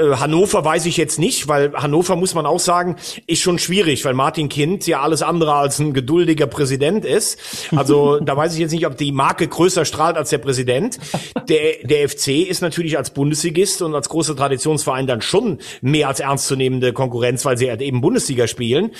[0.01, 4.05] Äh, Hannover weiß ich jetzt nicht, weil Hannover muss man auch sagen, ist schon schwierig,
[4.05, 7.39] weil Martin Kind ja alles andere als ein geduldiger Präsident ist.
[7.75, 10.99] Also da weiß ich jetzt nicht, ob die Marke größer strahlt als der Präsident.
[11.49, 16.21] Der, der FC ist natürlich als Bundesligist und als großer Traditionsverein dann schon mehr als
[16.21, 18.93] ernstzunehmende Konkurrenz, weil sie halt eben Bundesliga spielen.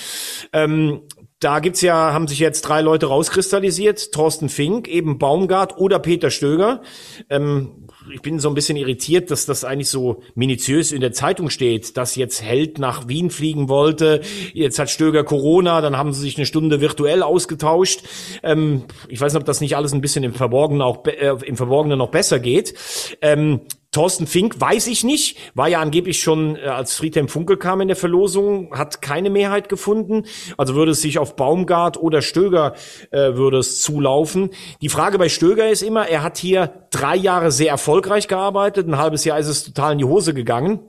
[0.53, 1.01] Ähm,
[1.41, 4.11] da gibt's ja, haben sich jetzt drei Leute rauskristallisiert.
[4.11, 6.81] Thorsten Fink, eben Baumgart oder Peter Stöger.
[7.29, 11.49] Ähm, ich bin so ein bisschen irritiert, dass das eigentlich so minutiös in der Zeitung
[11.49, 14.21] steht, dass jetzt Held nach Wien fliegen wollte.
[14.53, 18.03] Jetzt hat Stöger Corona, dann haben sie sich eine Stunde virtuell ausgetauscht.
[18.43, 21.57] Ähm, ich weiß nicht, ob das nicht alles ein bisschen im Verborgenen auch äh, im
[21.57, 22.75] Verborgenen noch besser geht.
[23.21, 27.81] Ähm, Thorsten Fink weiß ich nicht, war ja angeblich schon, äh, als Friedhelm Funkel kam
[27.81, 30.23] in der Verlosung, hat keine Mehrheit gefunden.
[30.57, 32.73] Also würde es sich auf Baumgart oder Stöger
[33.11, 34.51] äh, würde es zulaufen.
[34.81, 38.97] Die Frage bei Stöger ist immer, er hat hier drei Jahre sehr erfolgreich gearbeitet, ein
[38.97, 40.79] halbes Jahr ist es total in die Hose gegangen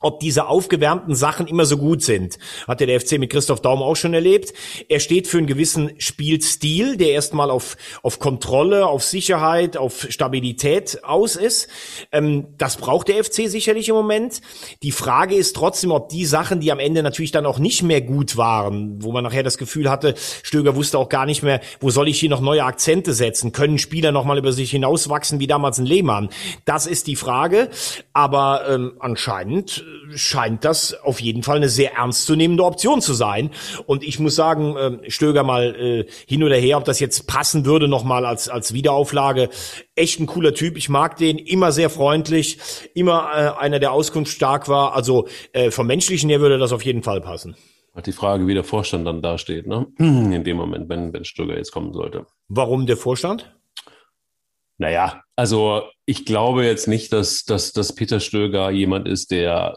[0.00, 2.38] ob diese aufgewärmten Sachen immer so gut sind.
[2.66, 4.52] Hat der FC mit Christoph Daum auch schon erlebt.
[4.88, 11.04] Er steht für einen gewissen Spielstil, der erstmal auf, auf Kontrolle, auf Sicherheit, auf Stabilität
[11.04, 11.68] aus ist.
[12.12, 14.40] Ähm, das braucht der FC sicherlich im Moment.
[14.82, 18.00] Die Frage ist trotzdem, ob die Sachen, die am Ende natürlich dann auch nicht mehr
[18.00, 21.90] gut waren, wo man nachher das Gefühl hatte, Stöger wusste auch gar nicht mehr, wo
[21.90, 23.52] soll ich hier noch neue Akzente setzen?
[23.52, 26.28] Können Spieler nochmal über sich hinauswachsen, wie damals ein Lehmann?
[26.64, 27.70] Das ist die Frage.
[28.12, 33.50] Aber ähm, anscheinend scheint das auf jeden Fall eine sehr ernstzunehmende Option zu sein.
[33.86, 37.64] Und ich muss sagen, äh, Stöger mal äh, hin oder her, ob das jetzt passen
[37.64, 39.48] würde, nochmal als, als Wiederauflage.
[39.94, 40.76] Echt ein cooler Typ.
[40.76, 42.58] Ich mag den, immer sehr freundlich,
[42.94, 44.94] immer äh, einer, der auskunftsstark war.
[44.94, 47.56] Also äh, vom Menschlichen her würde das auf jeden Fall passen.
[47.94, 49.86] Hat die Frage, wie der Vorstand dann dasteht, ne?
[49.98, 52.26] In dem Moment, wenn, wenn Stöger jetzt kommen sollte.
[52.48, 53.55] Warum der Vorstand?
[54.78, 59.76] Naja, also ich glaube jetzt nicht, dass, dass, dass Peter Stöger jemand ist, der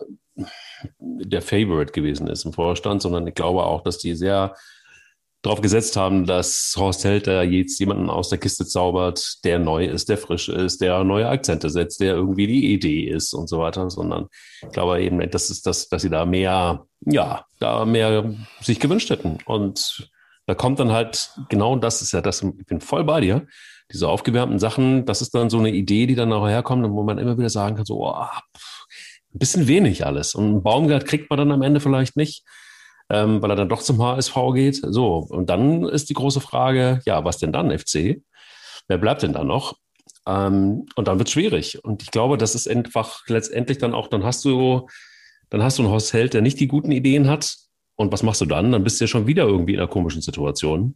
[1.00, 4.56] der Favorite gewesen ist im Vorstand, sondern ich glaube auch, dass die sehr
[5.42, 10.10] darauf gesetzt haben, dass Horst Helter jetzt jemanden aus der Kiste zaubert, der neu ist,
[10.10, 13.90] der frisch ist, der neue Akzente setzt, der irgendwie die Idee ist und so weiter,
[13.90, 14.28] sondern
[14.62, 19.10] ich glaube eben, das ist das, dass sie da mehr, ja, da mehr sich gewünscht
[19.10, 19.38] hätten.
[19.46, 20.10] Und
[20.46, 23.48] da kommt dann halt, genau das ist ja das, ich bin voll bei dir,
[23.92, 27.04] diese aufgewärmten Sachen, das ist dann so eine Idee, die dann nachher kommt und wo
[27.04, 30.36] man immer wieder sagen kann, so, oh, ein bisschen wenig alles.
[30.36, 32.44] Und einen Baumgart kriegt man dann am Ende vielleicht nicht,
[33.10, 34.82] ähm, weil er dann doch zum HSV geht.
[34.84, 38.22] So, und dann ist die große Frage, ja, was denn dann, FC?
[38.88, 39.76] Wer bleibt denn da noch?
[40.28, 41.84] Ähm, und dann wird es schwierig.
[41.84, 44.88] Und ich glaube, das ist einfach letztendlich dann auch, dann hast du,
[45.50, 47.56] dann hast du einen Held, der nicht die guten Ideen hat.
[47.96, 48.72] Und was machst du dann?
[48.72, 50.96] Dann bist du ja schon wieder irgendwie in einer komischen Situation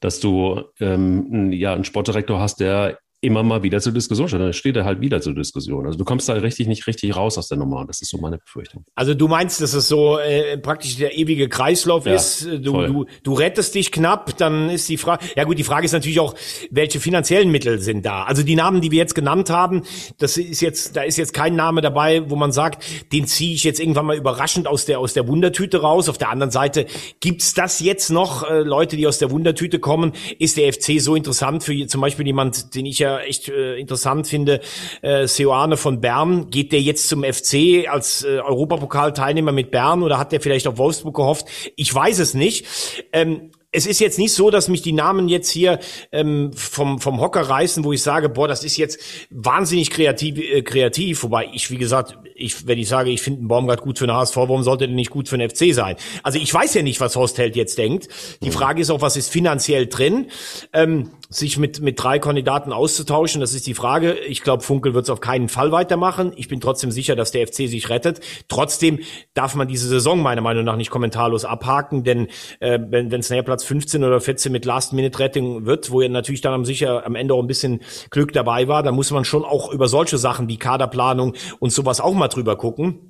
[0.00, 4.40] dass du ähm, ja einen Sportdirektor hast, der immer mal wieder zur Diskussion steht.
[4.40, 5.86] Dann steht er halt wieder zur Diskussion.
[5.86, 7.84] Also du kommst da richtig nicht richtig raus aus der Nummer.
[7.84, 8.84] Das ist so meine Befürchtung.
[8.94, 12.44] Also du meinst, dass es so äh, praktisch der ewige Kreislauf ja, ist.
[12.44, 15.26] Du, du, du rettest dich knapp, dann ist die Frage.
[15.36, 16.36] Ja gut, die Frage ist natürlich auch,
[16.70, 18.22] welche finanziellen Mittel sind da?
[18.22, 19.82] Also die Namen, die wir jetzt genannt haben,
[20.18, 23.64] das ist jetzt, da ist jetzt kein Name dabei, wo man sagt, den ziehe ich
[23.64, 26.08] jetzt irgendwann mal überraschend aus der aus der Wundertüte raus.
[26.08, 26.86] Auf der anderen Seite
[27.18, 30.12] gibt's das jetzt noch äh, Leute, die aus der Wundertüte kommen?
[30.38, 33.76] Ist der FC so interessant für zum Beispiel jemand, den ich ja ja echt äh,
[33.76, 34.60] interessant finde,
[35.02, 40.18] äh, Seoane von Bern, geht der jetzt zum FC als äh, Europapokalteilnehmer mit Bern oder
[40.18, 41.46] hat der vielleicht auf Wolfsburg gehofft?
[41.76, 42.66] Ich weiß es nicht.
[43.12, 45.78] Ähm, es ist jetzt nicht so, dass mich die Namen jetzt hier
[46.10, 48.98] ähm, vom, vom Hocker reißen, wo ich sage, boah, das ist jetzt
[49.30, 51.22] wahnsinnig kreativ, äh, kreativ.
[51.22, 54.14] Wobei ich, wie gesagt, ich, wenn ich sage, ich finde einen Baumgart gut für den
[54.14, 55.96] HSV, warum sollte der nicht gut für den FC sein?
[56.22, 58.08] Also ich weiß ja nicht, was Horst Held jetzt denkt.
[58.42, 58.52] Die mhm.
[58.52, 60.26] Frage ist auch, was ist finanziell drin?
[60.72, 64.14] Ähm, sich mit, mit drei Kandidaten auszutauschen, das ist die Frage.
[64.14, 66.32] Ich glaube, Funkel wird es auf keinen Fall weitermachen.
[66.36, 68.20] Ich bin trotzdem sicher, dass der FC sich rettet.
[68.48, 69.00] Trotzdem
[69.34, 72.28] darf man diese Saison meiner Meinung nach nicht kommentarlos abhaken, denn
[72.60, 76.54] äh, wenn es nachher Platz 15 oder 14 mit Last-Minute-Retting wird, wo er natürlich dann
[76.54, 79.70] am sicher am Ende auch ein bisschen Glück dabei war, dann muss man schon auch
[79.72, 83.08] über solche Sachen wie Kaderplanung und sowas auch mal drüber gucken.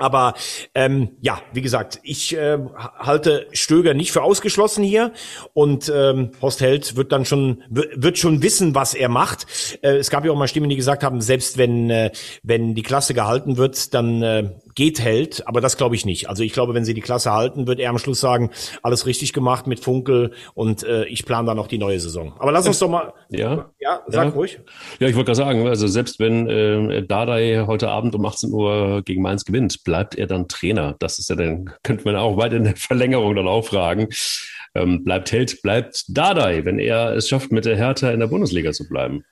[0.00, 0.34] Aber
[0.74, 2.58] ähm, ja, wie gesagt, ich äh,
[2.98, 5.12] halte Stöger nicht für ausgeschlossen hier
[5.52, 9.46] und ähm, Horst Held wird dann schon wird schon wissen, was er macht.
[9.82, 12.82] Äh, es gab ja auch mal Stimmen, die gesagt haben, selbst wenn äh, wenn die
[12.82, 16.30] Klasse gehalten wird, dann äh, geht Held, aber das glaube ich nicht.
[16.30, 18.48] Also ich glaube, wenn sie die Klasse halten, wird er am Schluss sagen,
[18.82, 22.32] alles richtig gemacht mit Funkel und äh, ich plane dann noch die neue Saison.
[22.38, 23.12] Aber lass uns doch mal.
[23.28, 23.70] Ja.
[23.78, 24.30] Ja, sag ja.
[24.30, 24.58] ruhig.
[24.98, 29.02] Ja, ich wollte gerade sagen, also selbst wenn äh, Dardai heute Abend um 18 Uhr
[29.04, 30.96] gegen Mainz gewinnt, bleibt er dann Trainer.
[30.98, 34.08] Das ist ja dann, könnte man auch weit in der Verlängerung dann auch fragen.
[34.74, 38.72] Ähm, bleibt Held, bleibt Dardai, wenn er es schafft, mit der Hertha in der Bundesliga
[38.72, 39.24] zu bleiben.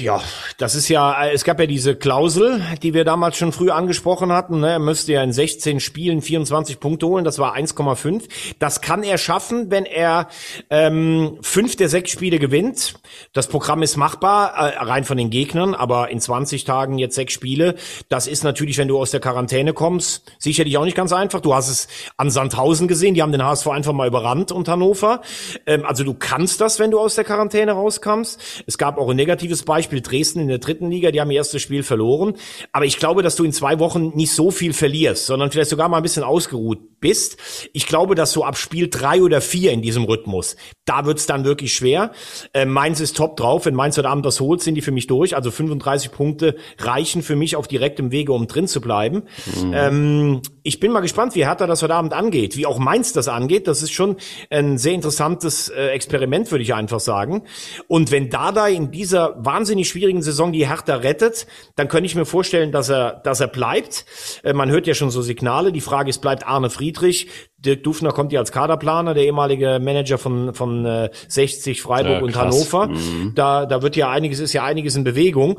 [0.00, 0.22] Ja,
[0.56, 4.60] das ist ja, es gab ja diese Klausel, die wir damals schon früh angesprochen hatten.
[4.60, 4.70] Ne?
[4.70, 8.22] Er müsste ja in 16 Spielen 24 Punkte holen, das war 1,5.
[8.58, 10.28] Das kann er schaffen, wenn er
[10.70, 12.94] ähm, fünf der sechs Spiele gewinnt.
[13.32, 17.34] Das Programm ist machbar, äh, rein von den Gegnern, aber in 20 Tagen jetzt sechs
[17.34, 17.74] Spiele,
[18.08, 21.40] das ist natürlich, wenn du aus der Quarantäne kommst, sicherlich auch nicht ganz einfach.
[21.40, 25.20] Du hast es an Sandhausen gesehen, die haben den HSV einfach mal überrannt und Hannover.
[25.66, 28.40] Ähm, also du kannst das, wenn du aus der Quarantäne rauskommst.
[28.66, 31.38] Es gab auch ein negatives Beispiel Beispiel Dresden in der dritten Liga, die haben ihr
[31.38, 32.34] erstes Spiel verloren.
[32.70, 35.88] Aber ich glaube, dass du in zwei Wochen nicht so viel verlierst, sondern vielleicht sogar
[35.88, 37.36] mal ein bisschen ausgeruht bist.
[37.72, 41.44] Ich glaube, dass so ab Spiel drei oder vier in diesem Rhythmus, da wird's dann
[41.44, 42.12] wirklich schwer.
[42.52, 43.66] Äh, Mainz ist top drauf.
[43.66, 45.34] Wenn Mainz heute Abend das holt, sind die für mich durch.
[45.34, 49.24] Also 35 Punkte reichen für mich auf direktem Wege, um drin zu bleiben.
[49.60, 49.72] Mhm.
[49.74, 53.28] Ähm, ich bin mal gespannt, wie Hertha das heute Abend angeht, wie auch Mainz das
[53.28, 53.66] angeht.
[53.66, 54.16] Das ist schon
[54.50, 57.42] ein sehr interessantes äh, Experiment, würde ich einfach sagen.
[57.88, 62.26] Und wenn Dada in dieser wahnsinnig schwierigen Saison die Hertha rettet, dann könnte ich mir
[62.26, 64.04] vorstellen, dass er, dass er bleibt.
[64.42, 65.70] Äh, man hört ja schon so Signale.
[65.70, 67.28] Die Frage ist, bleibt Arne Friedrich?
[67.64, 72.20] Dirk Dufner kommt ja als Kaderplaner, der ehemalige Manager von, von äh, 60, Freiburg ja,
[72.20, 72.88] und Hannover.
[72.88, 73.32] Mhm.
[73.34, 75.58] Da, da wird ja einiges, ist ja einiges in Bewegung.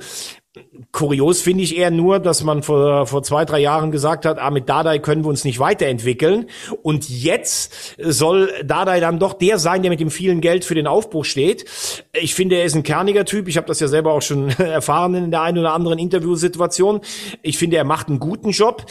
[0.92, 4.52] Kurios finde ich eher nur, dass man vor, vor zwei, drei Jahren gesagt hat, ah,
[4.52, 6.46] mit Dadai können wir uns nicht weiterentwickeln.
[6.82, 10.88] Und jetzt soll Dadai dann doch der sein, der mit dem vielen Geld für den
[10.88, 11.66] Aufbruch steht.
[12.14, 13.48] Ich finde, er ist ein kerniger Typ.
[13.48, 17.02] Ich habe das ja selber auch schon erfahren in der einen oder anderen Interviewsituation.
[17.42, 18.86] Ich finde, er macht einen guten Job.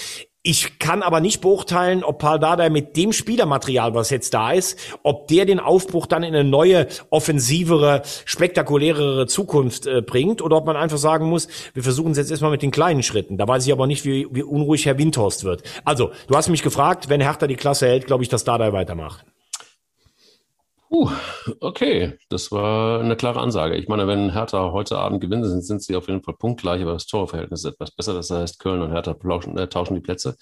[0.47, 4.79] Ich kann aber nicht beurteilen, ob Paul Dardai mit dem Spielermaterial, was jetzt da ist,
[5.03, 10.67] ob der den Aufbruch dann in eine neue, offensivere, spektakulärere Zukunft äh, bringt oder ob
[10.67, 13.39] man einfach sagen muss, wir versuchen es jetzt erstmal mit den kleinen Schritten.
[13.39, 15.63] Da weiß ich aber nicht, wie, wie unruhig Herr Windhorst wird.
[15.87, 19.25] Also, du hast mich gefragt, wenn Hertha die Klasse hält, glaube ich, dass Dardai weitermacht.
[20.95, 21.11] Uh,
[21.59, 23.75] okay, das war eine klare Ansage.
[23.75, 26.93] Ich meine, wenn Hertha heute Abend gewinnt, sind, sind sie auf jeden Fall punktgleich, aber
[26.93, 28.15] das Torverhältnis ist etwas besser.
[28.15, 30.37] Das heißt, Köln und Hertha tauschen, äh, tauschen die Plätze.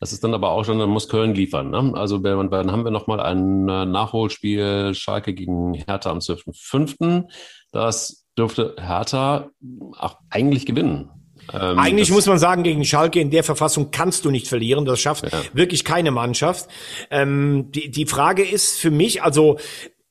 [0.00, 1.68] Das ist dann aber auch schon, dann muss Köln liefern.
[1.68, 1.92] Ne?
[1.96, 7.30] Also dann haben wir nochmal ein äh, Nachholspiel Schalke gegen Hertha am 12.05.
[7.70, 9.50] Das dürfte Hertha
[9.98, 11.10] auch eigentlich gewinnen.
[11.52, 14.84] Ähm, Eigentlich muss man sagen, gegen Schalke in der Verfassung kannst du nicht verlieren.
[14.84, 15.40] Das schafft ja.
[15.52, 16.68] wirklich keine Mannschaft.
[17.10, 19.58] Ähm, die, die Frage ist für mich, also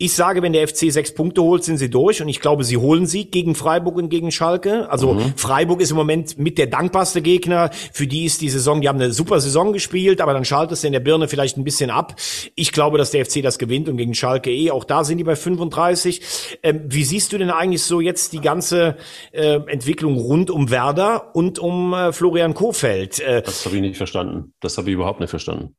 [0.04, 2.76] ich sage, wenn der FC sechs Punkte holt, sind sie durch und ich glaube, sie
[2.76, 4.90] holen sie gegen Freiburg und gegen Schalke.
[4.90, 5.34] Also mhm.
[5.38, 7.70] Freiburg ist im Moment mit der dankbarste Gegner.
[7.94, 10.84] Für die ist die Saison, die haben eine super Saison gespielt, aber dann schaltet es
[10.84, 12.16] in der Birne vielleicht ein bisschen ab.
[12.56, 14.72] Ich glaube, dass der FC das gewinnt und gegen Schalke eh.
[14.72, 16.60] Auch da sind die bei 35.
[16.64, 18.98] Ähm, wie siehst du denn eigentlich so jetzt die ganze
[19.32, 23.22] äh, Entwicklung rund um Werder und um äh, Florian Kofeld?
[23.22, 24.54] Äh, das habe ich nicht verstanden.
[24.60, 25.76] Das habe ich überhaupt nicht verstanden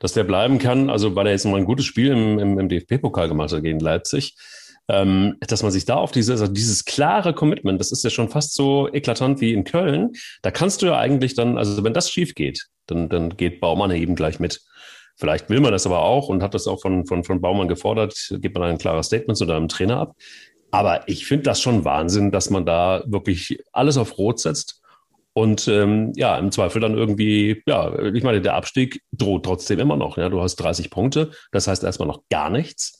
[0.00, 2.68] dass der bleiben kann, also weil er jetzt mal ein gutes Spiel im, im, im
[2.68, 4.34] DFB-Pokal gemacht hat gegen Leipzig,
[4.88, 8.28] ähm, dass man sich da auf dieses, also dieses klare Commitment, das ist ja schon
[8.28, 12.10] fast so eklatant wie in Köln, da kannst du ja eigentlich dann, also wenn das
[12.10, 14.62] schief geht, dann, dann geht Baumann eben gleich mit.
[15.16, 18.16] Vielleicht will man das aber auch und hat das auch von, von, von Baumann gefordert,
[18.40, 20.16] gibt man ein klares Statement zu deinem Trainer ab.
[20.70, 24.79] Aber ich finde das schon Wahnsinn, dass man da wirklich alles auf Rot setzt
[25.40, 29.96] und ähm, ja, im Zweifel dann irgendwie, ja, ich meine, der Abstieg droht trotzdem immer
[29.96, 30.18] noch.
[30.18, 30.28] Ja?
[30.28, 32.99] Du hast 30 Punkte, das heißt erstmal noch gar nichts.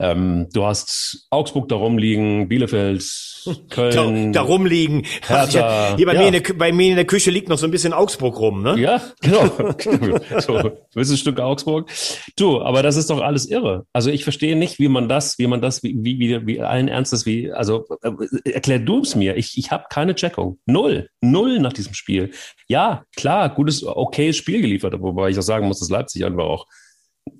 [0.00, 3.04] Ähm, du hast Augsburg da rumliegen, Bielefeld,
[3.70, 4.32] Köln.
[4.32, 5.04] Da, da rumliegen.
[5.26, 6.20] Hertha, hier bei, ja.
[6.20, 8.62] mir in der, bei mir in der Küche liegt noch so ein bisschen Augsburg rum,
[8.62, 8.78] ne?
[8.78, 9.50] Ja, genau.
[10.38, 10.56] so,
[10.94, 11.90] ein Stück Augsburg.
[12.36, 13.86] Du, aber das ist doch alles irre.
[13.92, 16.86] Also ich verstehe nicht, wie man das, wie man das, wie, wie, wie, wie allen
[16.86, 18.12] Ernstes, wie, also äh,
[18.50, 19.36] erklär du es mir.
[19.36, 20.58] Ich, ich habe keine Checkung.
[20.64, 21.08] Null.
[21.20, 22.30] Null nach diesem Spiel.
[22.68, 26.66] Ja, klar, gutes, okayes Spiel geliefert, wobei ich auch sagen muss, dass Leipzig einfach auch,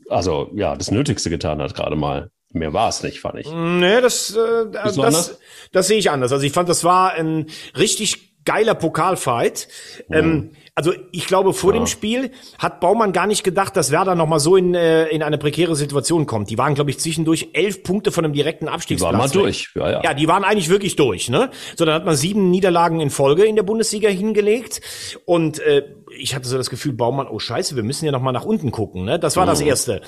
[0.08, 2.30] also ja, das Nötigste getan hat gerade mal.
[2.52, 3.50] Mehr war es nicht, fand ich.
[3.50, 5.38] Nee, das, äh, das,
[5.72, 6.32] das sehe ich anders.
[6.32, 9.68] Also ich fand, das war ein richtig geiler Pokalfight.
[10.08, 10.16] Mhm.
[10.16, 11.80] Ähm, also ich glaube, vor ja.
[11.80, 15.22] dem Spiel hat Baumann gar nicht gedacht, dass Werder noch mal so in, äh, in
[15.22, 16.48] eine prekäre Situation kommt.
[16.48, 19.10] Die waren, glaube ich, zwischendurch elf Punkte von einem direkten Abstiegsplatz.
[19.10, 19.70] Die waren mal durch.
[19.74, 20.02] Ja, ja.
[20.02, 21.28] ja, die waren eigentlich wirklich durch.
[21.28, 21.50] Ne?
[21.76, 24.80] So, dann hat man sieben Niederlagen in Folge in der Bundesliga hingelegt.
[25.26, 25.82] Und äh,
[26.16, 28.70] ich hatte so das Gefühl, Baumann, oh scheiße, wir müssen ja noch mal nach unten
[28.70, 29.04] gucken.
[29.04, 29.18] Ne?
[29.18, 29.50] Das war mhm.
[29.50, 30.00] das Erste.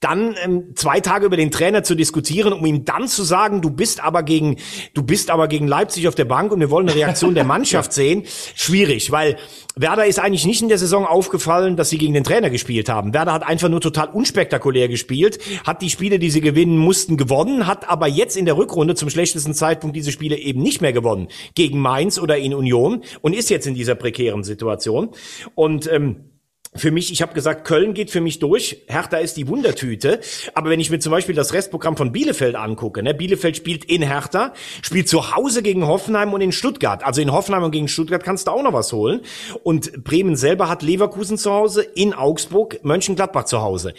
[0.00, 3.70] Dann ähm, zwei Tage über den Trainer zu diskutieren, um ihm dann zu sagen, du
[3.70, 4.56] bist aber gegen,
[4.94, 7.92] du bist aber gegen Leipzig auf der Bank und wir wollen eine Reaktion der Mannschaft
[7.92, 8.24] sehen.
[8.54, 9.36] Schwierig, weil
[9.76, 13.14] Werder ist eigentlich nicht in der Saison aufgefallen, dass sie gegen den Trainer gespielt haben.
[13.14, 17.66] Werder hat einfach nur total unspektakulär gespielt, hat die Spiele, die sie gewinnen mussten, gewonnen,
[17.66, 21.28] hat aber jetzt in der Rückrunde zum schlechtesten Zeitpunkt diese Spiele eben nicht mehr gewonnen.
[21.54, 25.10] Gegen Mainz oder in Union und ist jetzt in dieser prekären Situation.
[25.54, 26.30] Und ähm,
[26.72, 30.20] für mich, ich habe gesagt, Köln geht für mich durch, Hertha ist die Wundertüte.
[30.54, 34.02] Aber wenn ich mir zum Beispiel das Restprogramm von Bielefeld angucke, ne, Bielefeld spielt in
[34.02, 37.04] Hertha, spielt zu Hause gegen Hoffenheim und in Stuttgart.
[37.04, 39.22] Also in Hoffenheim und gegen Stuttgart kannst du auch noch was holen.
[39.64, 43.92] Und Bremen selber hat Leverkusen zu Hause, in Augsburg, Mönchengladbach zu Hause.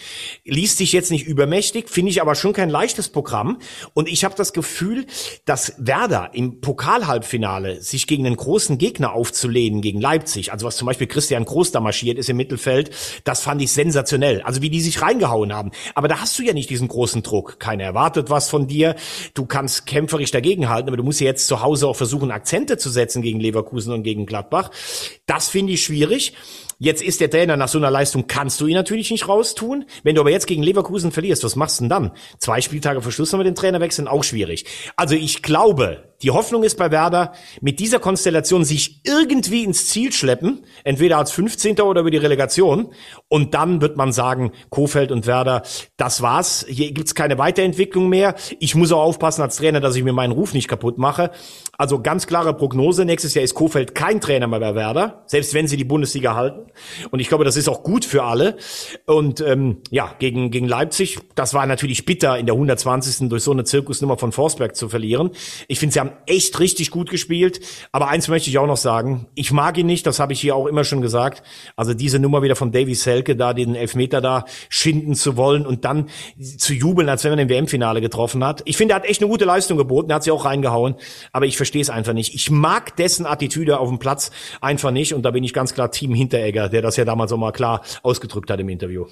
[0.45, 3.59] Liest sich jetzt nicht übermächtig, finde ich aber schon kein leichtes Programm.
[3.93, 5.07] Und ich habe das Gefühl,
[5.43, 10.85] dass Werder im Pokalhalbfinale sich gegen einen großen Gegner aufzulehnen, gegen Leipzig, also was zum
[10.85, 12.91] Beispiel Christian Groß da marschiert ist im Mittelfeld, Mittelfeld,
[13.23, 14.41] das fand ich sensationell.
[14.41, 15.71] Also wie die sich reingehauen haben.
[15.95, 17.59] Aber da hast du ja nicht diesen großen Druck.
[17.59, 18.95] Keiner erwartet was von dir.
[19.33, 22.89] Du kannst kämpferisch dagegenhalten, aber du musst ja jetzt zu Hause auch versuchen, Akzente zu
[22.89, 24.71] setzen gegen Leverkusen und gegen Gladbach.
[25.25, 26.33] Das finde ich schwierig.
[26.79, 29.85] Jetzt ist der Trainer nach so einer Leistung, kannst du ihn natürlich nicht raustun.
[30.03, 32.11] Wenn du aber jetzt gegen Leverkusen verlierst, was machst du denn dann?
[32.39, 34.65] Zwei Spieltage vor noch mit den Trainer wechseln, auch schwierig.
[34.95, 40.11] Also ich glaube, die Hoffnung ist bei Werder, mit dieser Konstellation sich irgendwie ins Ziel
[40.11, 41.79] schleppen, entweder als 15.
[41.81, 42.93] oder über die Relegation.
[43.27, 45.63] Und dann wird man sagen, Kofeld und Werder,
[45.97, 46.65] das war's.
[46.67, 48.35] Hier gibt's keine Weiterentwicklung mehr.
[48.59, 51.31] Ich muss auch aufpassen als Trainer, dass ich mir meinen Ruf nicht kaputt mache.
[51.77, 53.05] Also ganz klare Prognose.
[53.05, 56.71] Nächstes Jahr ist Kofeld kein Trainer mehr bei Werder, selbst wenn sie die Bundesliga halten.
[57.09, 58.57] Und ich glaube, das ist auch gut für alle.
[59.05, 63.29] Und ähm, ja, gegen, gegen Leipzig, das war natürlich bitter, in der 120.
[63.29, 65.31] durch so eine Zirkusnummer von Forsberg zu verlieren.
[65.67, 67.61] Ich finde, sie haben echt richtig gut gespielt.
[67.91, 69.27] Aber eins möchte ich auch noch sagen.
[69.35, 71.43] Ich mag ihn nicht, das habe ich hier auch immer schon gesagt.
[71.75, 75.85] Also diese Nummer wieder von Davy Selke, da den Elfmeter da schinden zu wollen und
[75.85, 76.09] dann
[76.57, 78.61] zu jubeln, als wenn man im WM-Finale getroffen hat.
[78.65, 80.95] Ich finde, er hat echt eine gute Leistung geboten, er hat sie auch reingehauen.
[81.31, 82.33] Aber ich verstehe es einfach nicht.
[82.33, 85.13] Ich mag dessen Attitüde auf dem Platz einfach nicht.
[85.13, 87.81] Und da bin ich ganz klar Team Hinteregger, der das ja damals auch mal klar
[88.03, 89.05] ausgedrückt hat im Interview.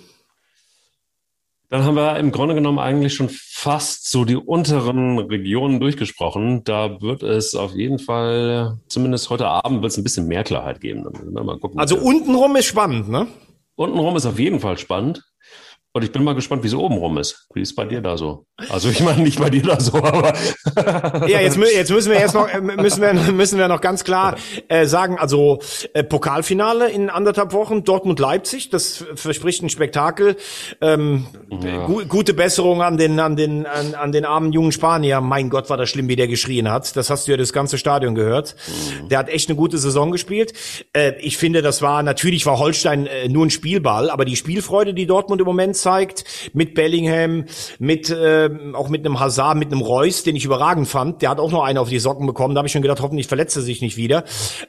[1.70, 6.64] Dann haben wir im Grunde genommen eigentlich schon fast so die unteren Regionen durchgesprochen.
[6.64, 10.82] Da wird es auf jeden Fall, zumindest heute Abend, wird es ein bisschen mehr Klarheit
[10.82, 11.04] geben.
[11.62, 13.28] Gucken, also untenrum ist spannend, ne?
[13.76, 15.24] Untenrum ist auf jeden Fall spannend.
[15.92, 17.48] Und ich bin mal gespannt, wie es oben rum ist.
[17.56, 18.46] Wie ist bei dir da so?
[18.70, 20.36] Also ich meine nicht bei dir da so, aber
[21.28, 24.36] ja, jetzt, jetzt müssen wir jetzt noch äh, müssen wir müssen wir noch ganz klar
[24.68, 25.60] äh, sagen, also
[25.94, 30.36] äh, Pokalfinale in anderthalb Wochen Dortmund Leipzig, das verspricht ein Spektakel.
[30.80, 31.88] Ähm, ja.
[31.88, 35.22] gu gute Besserung an den an den an, an, den armen jungen Spanier.
[35.22, 36.96] Mein Gott, war das schlimm, wie der geschrien hat.
[36.98, 38.56] Das hast du ja das ganze Stadion gehört.
[38.68, 39.10] Mhm.
[39.10, 40.54] Der hat echt eine gute Saison gespielt.
[40.94, 44.94] Äh, ich finde, das war natürlich war Holstein äh, nur ein Spielball, aber die Spielfreude,
[44.94, 47.46] die Dortmund im Moment zeigt, mit Bellingham,
[47.80, 51.22] mit äh, auch mit einem Hazard, mit einem Reus, den ich überragend fand.
[51.22, 52.56] Der hat auch noch einen auf die Socken bekommen.
[52.56, 54.24] Da habe ich schon gedacht, hoffentlich verletzt er sich nicht wieder.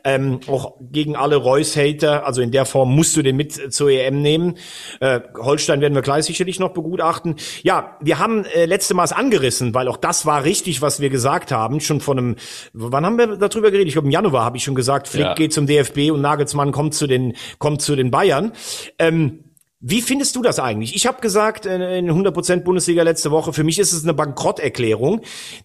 [0.05, 4.23] Ähm, auch gegen alle Reus-Hater, also in der Form musst du den mit zur EM
[4.23, 4.57] nehmen.
[5.01, 7.37] Äh, Holstein werden wir gleich sicherlich noch begutachten.
[7.63, 11.53] Ja, wir haben äh, letzte Mal angerissen, weil auch das war richtig, was wir gesagt
[11.53, 11.81] haben.
[11.81, 12.37] Schon von einem,
[12.73, 13.89] wann haben wir darüber geredet?
[13.89, 15.35] Ich glaube im Januar habe ich schon gesagt, Flick ja.
[15.35, 18.53] geht zum DFB und Nagelsmann kommt zu den kommt zu den Bayern.
[18.99, 19.50] Ähm,
[19.81, 20.95] wie findest du das eigentlich?
[20.95, 25.23] Ich habe gesagt äh, in 100% Bundesliga letzte Woche, für mich ist es eine Bankrotterklärung.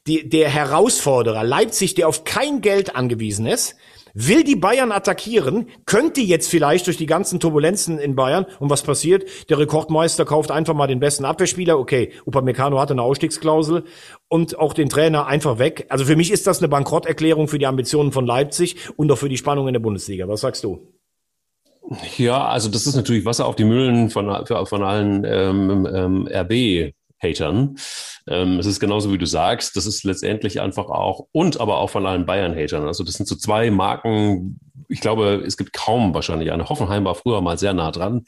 [0.08, 3.76] Die, der Herausforderer Leipzig, der auf kein Geld angewiesen ist,
[4.14, 8.84] will die Bayern attackieren, könnte jetzt vielleicht durch die ganzen Turbulenzen in Bayern und was
[8.84, 9.26] passiert?
[9.50, 11.78] Der Rekordmeister kauft einfach mal den besten Abwehrspieler.
[11.78, 13.84] Okay, Upamecano hatte eine Ausstiegsklausel
[14.30, 15.88] und auch den Trainer einfach weg.
[15.90, 19.30] Also für mich ist das eine Bankrotterklärung für die Ambitionen von Leipzig und auch für
[19.30, 20.26] die Spannung in der Bundesliga.
[20.30, 20.95] Was sagst du?
[22.18, 26.94] Ja, also das ist natürlich Wasser auf die Mühlen von, von allen ähm, ähm, RB.
[27.22, 27.78] Hatern.
[28.28, 31.90] Ähm, es ist genauso wie du sagst, das ist letztendlich einfach auch, und aber auch
[31.90, 32.86] von allen Bayern-Hatern.
[32.86, 36.70] Also das sind so zwei Marken, ich glaube, es gibt kaum wahrscheinlich eine.
[36.70, 38.26] Hoffenheim war früher mal sehr nah dran.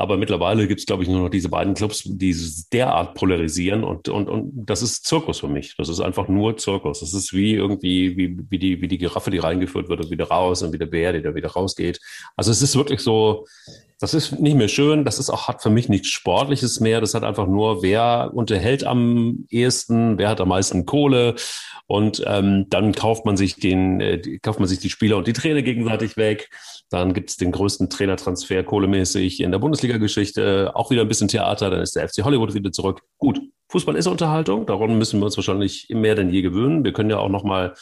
[0.00, 2.34] Aber mittlerweile gibt es, glaube ich, nur noch diese beiden Clubs, die
[2.72, 5.74] derart polarisieren und, und, und das ist Zirkus für mich.
[5.76, 7.00] Das ist einfach nur Zirkus.
[7.00, 10.28] Das ist wie irgendwie, wie, wie, die, wie die Giraffe, die reingeführt wird und wieder
[10.28, 12.00] raus und wie der Bär, der wieder rausgeht.
[12.36, 13.44] Also es ist wirklich so,
[14.00, 15.04] das ist nicht mehr schön.
[15.04, 17.00] Das ist auch, hat für mich nichts Sportliches mehr.
[17.00, 21.34] Das hat einfach nur, wer unterhält am ehesten, wer hat am meisten Kohle.
[21.86, 25.32] Und ähm, dann kauft man sich den, äh, kauft man sich die Spieler und die
[25.32, 26.50] Trainer gegenseitig weg.
[26.90, 30.72] Dann gibt es den größten Trainertransfer kohlemäßig in der Bundesliga-Geschichte.
[30.74, 31.70] Auch wieder ein bisschen Theater.
[31.70, 33.02] Dann ist der FC Hollywood wieder zurück.
[33.18, 34.64] Gut, Fußball ist Unterhaltung.
[34.66, 36.84] Daran müssen wir uns wahrscheinlich mehr denn je gewöhnen.
[36.84, 37.74] Wir können ja auch noch mal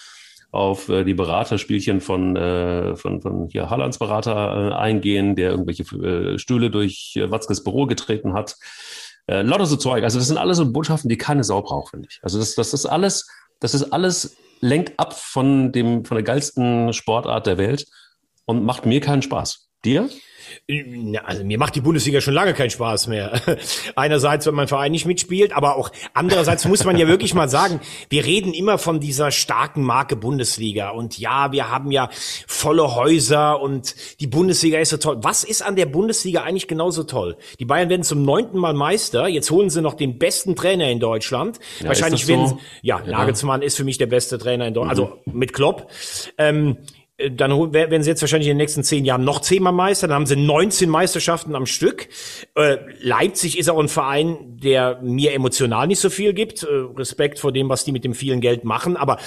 [0.51, 5.83] auf äh, die Beraterspielchen von, äh, von, von hier Hallands Berater äh, eingehen, der irgendwelche
[5.97, 8.57] äh, Stühle durch äh, Watzkes Büro getreten hat.
[9.27, 10.05] Äh, lauter so Zeug.
[10.05, 12.21] Also das sind alles so Botschaften, die keine Sau braucht, finde ich.
[12.23, 13.29] Also das, das ist alles,
[13.61, 17.87] das ist alles lenkt ab von dem, von der geilsten Sportart der Welt
[18.47, 19.69] und macht mir keinen Spaß.
[19.85, 20.09] Dir?
[21.25, 23.41] Also mir macht die Bundesliga schon lange keinen Spaß mehr.
[23.97, 27.81] Einerseits, wenn mein Verein nicht mitspielt, aber auch andererseits muss man ja wirklich mal sagen,
[28.09, 32.09] wir reden immer von dieser starken Marke Bundesliga und ja, wir haben ja
[32.47, 35.19] volle Häuser und die Bundesliga ist so toll.
[35.23, 37.37] Was ist an der Bundesliga eigentlich genauso toll?
[37.59, 39.29] Die Bayern werden zum neunten Mal Meister.
[39.29, 41.59] Jetzt holen sie noch den besten Trainer in Deutschland.
[41.81, 42.59] Ja, Wahrscheinlich werden, so?
[42.83, 45.05] ja, ja, Nagelsmann ist für mich der beste Trainer in Deutschland, mhm.
[45.05, 45.91] also mit Klopp.
[46.39, 50.07] Ähm, äh, dann werden sie jetzt wahrscheinlich in den nächsten zehn Jahren noch zehnmal Meister,
[50.07, 52.09] dann haben sie 19 Meisterschaften am Stück.
[52.55, 56.63] Äh, Leipzig ist auch ein Verein, der mir emotional nicht so viel gibt.
[56.63, 58.99] Äh, Respekt vor dem, was die mit dem vielen Geld machen.
[58.99, 59.19] Aber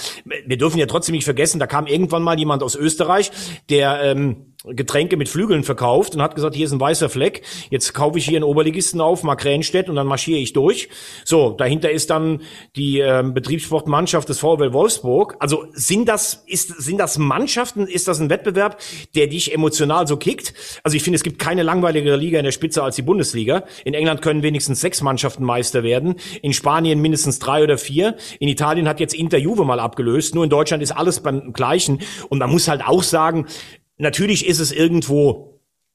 [0.46, 3.32] wir dürfen ja trotzdem nicht vergessen, da kam irgendwann mal jemand aus Österreich,
[3.68, 7.94] der ähm, Getränke mit Flügeln verkauft und hat gesagt, hier ist ein weißer Fleck, jetzt
[7.94, 10.90] kaufe ich hier einen Oberligisten auf, Mark Ränstedt und dann marschiere ich durch.
[11.24, 12.42] So, dahinter ist dann
[12.76, 15.36] die äh, Betriebssportmannschaft des VfL Wolfsburg.
[15.38, 18.78] Also sind das, ist, sind das Mannschaften, ist das ein Wettbewerb,
[19.14, 20.52] der dich emotional so kickt?
[20.84, 23.64] Also ich finde, es gibt keine langweiligere Liga in der Spitze als die Bundesliga.
[23.86, 28.16] In England können wenigstens sechs Mannschaften Meister werden, in Spanien mindestens drei oder vier.
[28.40, 32.00] In Italien hat jetzt Inter Juve mal abgelöst, nur in Deutschland ist alles beim Gleichen.
[32.28, 33.46] Und man muss halt auch sagen,
[34.00, 35.49] Natürlich ist es irgendwo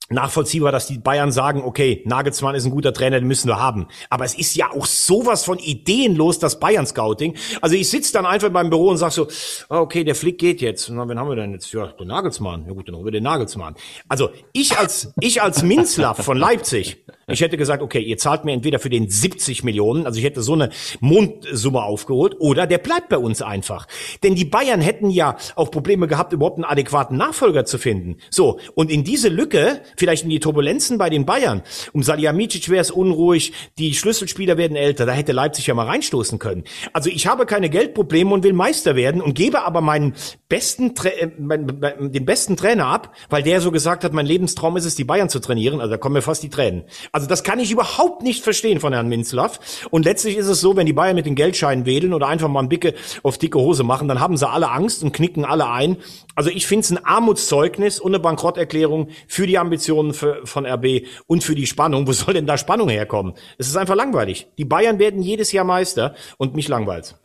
[0.10, 3.88] nachvollziehbar, dass die Bayern sagen, okay, Nagelsmann ist ein guter Trainer, den müssen wir haben.
[4.10, 7.36] Aber es ist ja auch sowas von ideenlos, das Bayern-Scouting.
[7.62, 9.28] Also ich sitze dann einfach beim Büro und sag so,
[9.70, 10.90] ah, okay, der Flick geht jetzt.
[10.90, 11.72] Dann, wen haben wir denn jetzt?
[11.74, 12.66] Ja, den Nagelsmann.
[12.68, 13.76] Ja gut, dann haben wir den Nagelsmann.
[14.08, 18.54] Also ich als, ich als Minzlaff von Leipzig, ich hätte gesagt, okay, ihr zahlt mir
[18.54, 23.10] entweder für den 70 Millionen, also ich hätte so eine Mondsumme aufgeholt, oder der bleibt
[23.10, 23.88] bei uns einfach.
[24.22, 28.18] Denn die Bayern hätten ja auch Probleme gehabt, überhaupt einen adäquaten Nachfolger zu finden.
[28.30, 31.62] So, und in diese Lücke vielleicht in die Turbulenzen bei den Bayern.
[31.94, 36.40] Um Salihamidzic wäre es unruhig, die Schlüsselspieler werden älter, da hätte Leipzig ja mal reinstoßen
[36.40, 36.64] können.
[36.94, 40.14] Also ich habe keine Geldprobleme und will Meister werden und gebe aber meinen
[40.50, 44.96] besten, äh, den besten Trainer ab, weil der so gesagt hat, mein Lebenstraum ist es,
[44.96, 45.82] die Bayern zu trainieren.
[45.82, 46.84] Also da kommen mir fast die Tränen.
[47.12, 49.88] Also das kann ich überhaupt nicht verstehen von Herrn Minzlaff.
[49.90, 52.62] Und letztlich ist es so, wenn die Bayern mit den Geldscheinen wedeln oder einfach mal
[52.62, 52.94] ein Bicke
[53.24, 55.98] auf dicke Hose machen, dann haben sie alle Angst und knicken alle ein.
[56.36, 61.08] Also ich finde es ein Armutszeugnis und eine Bankrotterklärung für die Ambitionen für, von RB
[61.28, 62.08] und für die Spannung.
[62.08, 63.34] Wo soll denn da Spannung herkommen?
[63.58, 64.48] Es ist einfach langweilig.
[64.58, 67.16] Die Bayern werden jedes Jahr Meister und mich langweilt.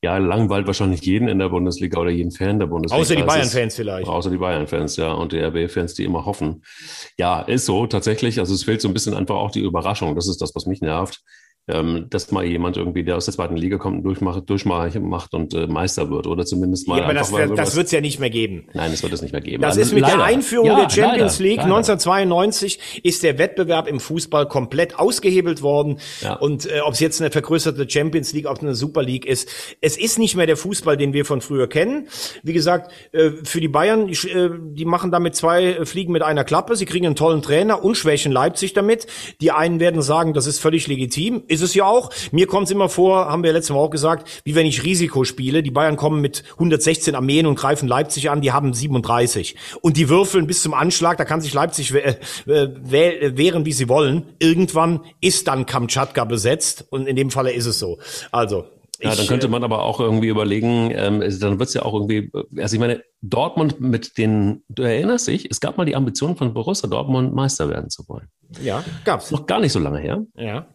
[0.00, 3.00] Ja, langweilt wahrscheinlich jeden in der Bundesliga oder jeden Fan der Bundesliga.
[3.00, 4.06] Außer die Bayern-Fans vielleicht.
[4.06, 6.62] Außer die Bayern-Fans, ja, und die RB-Fans, die immer hoffen.
[7.18, 8.38] Ja, ist so, tatsächlich.
[8.38, 10.14] Also es fehlt so ein bisschen einfach auch die Überraschung.
[10.14, 11.24] Das ist das, was mich nervt
[11.68, 15.66] ähm, dass mal jemand irgendwie, der aus der zweiten Liga kommt, durchmacht, durchmacht und äh,
[15.66, 16.98] Meister wird oder zumindest mal.
[16.98, 18.66] Ja, aber das, mal das wird es ja nicht mehr geben.
[18.72, 19.62] Nein, das wird es nicht mehr geben.
[19.62, 20.16] Das also, ist mit leider.
[20.16, 21.76] der Einführung ja, der Champions leider, League leider.
[21.76, 25.98] 1992 ist der Wettbewerb im Fußball komplett ausgehebelt worden.
[26.22, 26.34] Ja.
[26.34, 29.50] Und äh, ob es jetzt eine vergrößerte Champions League, ob eine Super League ist,
[29.80, 32.08] es ist nicht mehr der Fußball, den wir von früher kennen.
[32.42, 36.44] Wie gesagt, äh, für die Bayern, die, äh, die machen damit zwei Fliegen mit einer
[36.44, 36.76] Klappe.
[36.76, 39.06] Sie kriegen einen tollen Trainer und schwächen Leipzig damit.
[39.42, 41.42] Die einen werden sagen, das ist völlig legitim.
[41.46, 42.10] Ist es ja auch.
[42.32, 45.24] Mir kommt es immer vor, haben wir letztes Mal auch gesagt, wie wenn ich Risiko
[45.24, 45.62] spiele.
[45.62, 49.56] Die Bayern kommen mit 116 Armeen und greifen Leipzig an, die haben 37.
[49.80, 54.24] Und die würfeln bis zum Anschlag, da kann sich Leipzig äh, wehren, wie sie wollen.
[54.38, 57.98] Irgendwann ist dann Kamtschatka besetzt und in dem Falle ist es so.
[58.32, 58.64] Also,
[59.00, 61.94] ja, dann könnte äh, man aber auch irgendwie überlegen, ähm, dann wird es ja auch
[61.94, 66.36] irgendwie, also ich meine, Dortmund mit den, du erinnerst dich, es gab mal die Ambition
[66.36, 68.28] von Borussia Dortmund Meister werden zu wollen.
[68.60, 69.30] Ja, gab's.
[69.30, 70.24] Noch gar nicht so lange her.
[70.34, 70.66] Ja.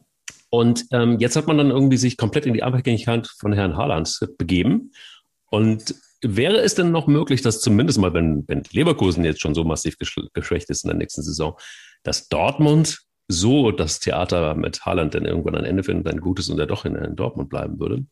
[0.53, 4.19] Und ähm, jetzt hat man dann irgendwie sich komplett in die Abhängigkeit von Herrn Haaland
[4.37, 4.91] begeben.
[5.49, 9.63] Und wäre es denn noch möglich, dass zumindest mal, wenn, wenn Leverkusen jetzt schon so
[9.63, 11.57] massiv geschwächt ist in der nächsten Saison,
[12.03, 16.59] dass Dortmund so das Theater mit Haaland dann irgendwann ein Ende findet, ein gutes und
[16.59, 18.05] er doch in, in Dortmund bleiben würde,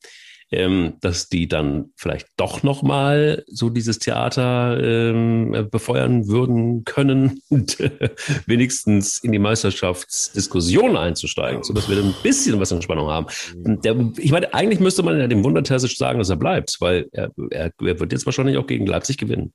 [0.51, 7.41] ähm, dass die dann vielleicht doch noch mal so dieses Theater ähm, befeuern würden können
[7.49, 7.77] und
[8.45, 13.27] wenigstens in die Meisterschaftsdiskussion einzusteigen, so dass wir dann ein bisschen was in Spannung haben.
[13.63, 17.07] Und der, ich meine, eigentlich müsste man ja dem Wundertersisch sagen, dass er bleibt, weil
[17.13, 19.53] er, er, er wird jetzt wahrscheinlich auch gegen Leipzig gewinnen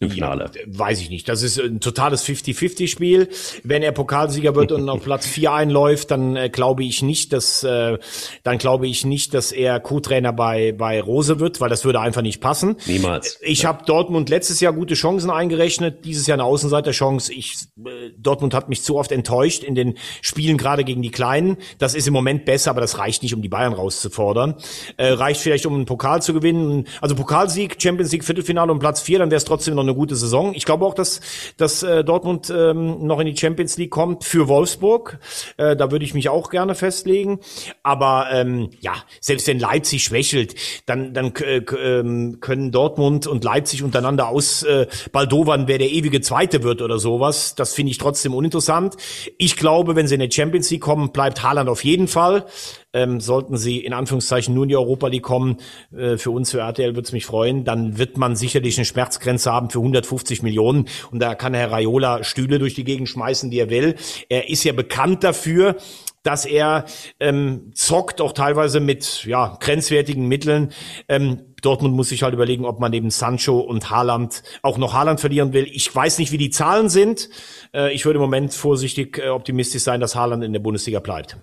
[0.00, 0.50] im Finale.
[0.54, 1.28] Ja, weiß ich nicht.
[1.28, 3.28] Das ist ein totales 50-50-Spiel.
[3.62, 7.62] Wenn er Pokalsieger wird und auf Platz 4 einläuft, dann äh, glaube ich nicht, dass
[7.62, 7.98] äh,
[8.42, 12.22] dann glaube ich nicht, dass er Co-Trainer bei bei Rose wird, weil das würde einfach
[12.22, 12.76] nicht passen.
[12.86, 13.38] Niemals.
[13.42, 13.68] Ich ja.
[13.68, 17.32] habe Dortmund letztes Jahr gute Chancen eingerechnet, dieses Jahr eine Außenseiterchance.
[17.32, 21.56] Ich äh, Dortmund hat mich zu oft enttäuscht in den Spielen gerade gegen die Kleinen.
[21.78, 24.56] Das ist im Moment besser, aber das reicht nicht, um die Bayern rauszufordern.
[24.96, 26.88] Äh, reicht vielleicht, um einen Pokal zu gewinnen.
[27.00, 30.16] Also Pokalsieg, Champions League Viertelfinale und Platz 4, dann wäre es trotzdem noch eine gute
[30.16, 30.54] Saison.
[30.54, 31.20] Ich glaube auch, dass,
[31.56, 35.18] dass äh, Dortmund ähm, noch in die Champions League kommt für Wolfsburg.
[35.56, 37.40] Äh, da würde ich mich auch gerne festlegen.
[37.82, 40.54] Aber ähm, ja, selbst wenn Leipzig schwächelt,
[40.86, 46.20] dann, dann äh, ähm, können Dortmund und Leipzig untereinander aus äh, Baldowern, wer der ewige
[46.20, 47.54] Zweite wird oder sowas.
[47.54, 48.96] Das finde ich trotzdem uninteressant.
[49.38, 52.46] Ich glaube, wenn sie in die Champions League kommen, bleibt Haaland auf jeden Fall.
[52.94, 55.58] Ähm, sollten sie in Anführungszeichen nur in die Europa League kommen,
[55.94, 59.52] äh, für uns, für RTL würde es mich freuen, dann wird man sicherlich eine Schmerzgrenze
[59.52, 60.86] haben für 150 Millionen.
[61.10, 63.96] Und da kann Herr Raiola Stühle durch die Gegend schmeißen, die er will.
[64.28, 65.76] Er ist ja bekannt dafür,
[66.24, 66.86] dass er
[67.20, 70.72] ähm, zockt, auch teilweise mit ja, grenzwertigen Mitteln.
[71.06, 75.20] Ähm, Dortmund muss sich halt überlegen, ob man neben Sancho und Haaland auch noch Haaland
[75.20, 75.66] verlieren will.
[75.70, 77.28] Ich weiß nicht, wie die Zahlen sind.
[77.74, 81.36] Äh, ich würde im Moment vorsichtig äh, optimistisch sein, dass Haaland in der Bundesliga bleibt.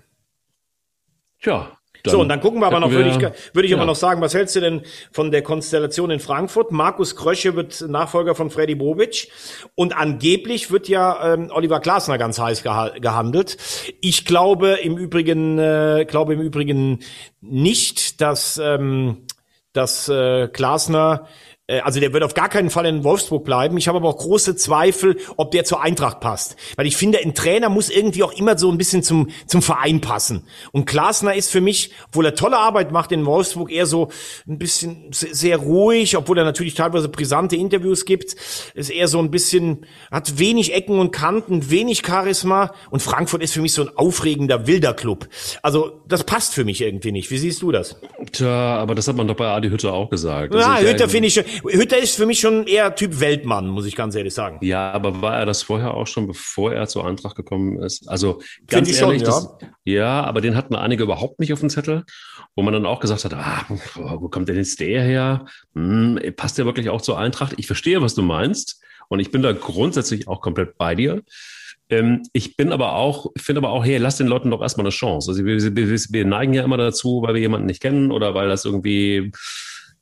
[1.44, 3.20] Ja, so, und dann gucken wir aber noch, würde ich,
[3.54, 3.76] würde ich ja.
[3.76, 4.82] aber noch sagen, was hältst du denn
[5.12, 6.72] von der Konstellation in Frankfurt?
[6.72, 9.28] Markus Krösche wird Nachfolger von Freddy Bobic
[9.76, 13.56] und angeblich wird ja ähm, Oliver Glasner ganz heiß geha gehandelt.
[14.00, 17.00] Ich glaube im Übrigen, äh, glaube im Übrigen
[17.40, 19.26] nicht, dass, ähm,
[19.72, 21.28] dass äh, Glasner
[21.68, 23.76] also der wird auf gar keinen Fall in Wolfsburg bleiben.
[23.78, 26.56] Ich habe aber auch große Zweifel, ob der zur Eintracht passt.
[26.76, 30.00] Weil ich finde, ein Trainer muss irgendwie auch immer so ein bisschen zum, zum Verein
[30.00, 30.44] passen.
[30.72, 34.08] Und Glasner ist für mich, obwohl er tolle Arbeit macht in Wolfsburg, eher so
[34.48, 38.34] ein bisschen sehr ruhig, obwohl er natürlich teilweise brisante Interviews gibt,
[38.74, 42.72] ist eher so ein bisschen, hat wenig Ecken und Kanten, wenig Charisma.
[42.90, 45.28] Und Frankfurt ist für mich so ein aufregender, wilder Club.
[45.62, 47.30] Also das passt für mich irgendwie nicht.
[47.30, 48.00] Wie siehst du das?
[48.32, 50.52] Tja, aber das hat man doch bei Adi Hütter auch gesagt.
[50.54, 54.14] Ja, Hütter finde ich, Hütter ist für mich schon eher Typ Weltmann, muss ich ganz
[54.14, 54.58] ehrlich sagen.
[54.62, 58.08] Ja, aber war er das vorher auch schon, bevor er zur Eintracht gekommen ist?
[58.08, 59.58] Also ganz Find ehrlich, schon, ja.
[59.58, 62.04] Das, ja, aber den hatten einige überhaupt nicht auf dem Zettel,
[62.54, 65.46] wo man dann auch gesagt hat, ah, wo kommt denn jetzt der her?
[65.74, 67.54] Hm, passt der wirklich auch zur Eintracht?
[67.56, 68.82] Ich verstehe, was du meinst.
[69.08, 71.22] Und ich bin da grundsätzlich auch komplett bei dir.
[71.90, 74.92] Ähm, ich bin aber auch, finde aber auch, hey, lass den Leuten doch erstmal eine
[74.92, 75.30] Chance.
[75.30, 78.48] Also wir, wir, wir neigen ja immer dazu, weil wir jemanden nicht kennen oder weil
[78.48, 79.32] das irgendwie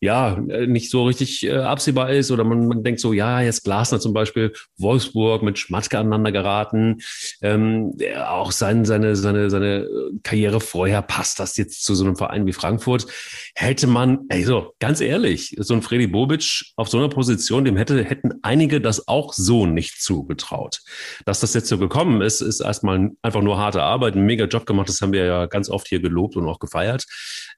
[0.01, 3.65] ja, äh, nicht so richtig äh, absehbar ist oder man, man denkt so, ja, jetzt
[3.65, 6.99] Glasner zum Beispiel, Wolfsburg mit Schmatzke aneinander geraten,
[7.43, 7.93] ähm,
[8.27, 9.87] auch sein, seine, seine, seine
[10.23, 13.07] Karriere vorher passt das jetzt zu so einem Verein wie Frankfurt,
[13.55, 17.77] hätte man, ey, so, ganz ehrlich, so ein Freddy Bobic auf so einer Position, dem
[17.77, 20.81] hätte, hätten einige das auch so nicht zugetraut.
[21.27, 24.65] Dass das jetzt so gekommen ist, ist erstmal einfach nur harte Arbeit, ein mega Job
[24.65, 27.05] gemacht, das haben wir ja ganz oft hier gelobt und auch gefeiert.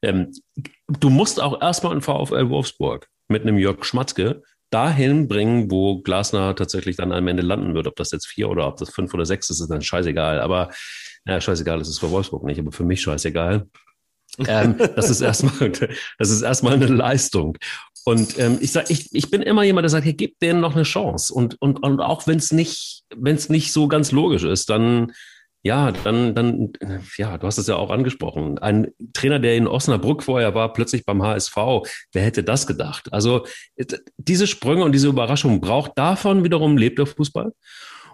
[0.02, 0.32] Ähm,
[0.88, 6.56] du musst auch erstmal in VfL Wolfsburg mit einem Jörg Schmatzke dahin bringen, wo Glasner
[6.56, 7.86] tatsächlich dann am Ende landen wird.
[7.86, 10.40] Ob das jetzt vier oder ob das fünf oder sechs ist, ist dann scheißegal.
[10.40, 10.70] Aber
[11.26, 13.66] ja, scheißegal, das ist für Wolfsburg nicht, aber für mich scheißegal.
[14.46, 15.70] ähm, das ist erstmal,
[16.18, 17.58] das ist erstmal eine Leistung.
[18.04, 20.74] Und ähm, ich sag, ich, ich bin immer jemand, der sagt, hey, gib denen noch
[20.74, 21.32] eine Chance.
[21.32, 25.12] Und, und, und auch wenn es nicht, wenn es nicht so ganz logisch ist, dann
[25.64, 26.72] ja, dann, dann,
[27.16, 28.58] ja, du hast es ja auch angesprochen.
[28.58, 31.56] Ein Trainer, der in Osnabrück vorher war, plötzlich beim HSV.
[32.12, 33.12] Wer hätte das gedacht?
[33.12, 33.46] Also,
[34.16, 37.52] diese Sprünge und diese Überraschung braucht davon wiederum lebt der Fußball.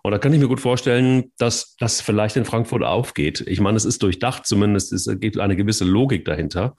[0.02, 3.42] Und da kann ich mir gut vorstellen, dass das vielleicht in Frankfurt aufgeht.
[3.46, 6.76] Ich meine, es ist durchdacht, zumindest es gibt eine gewisse Logik dahinter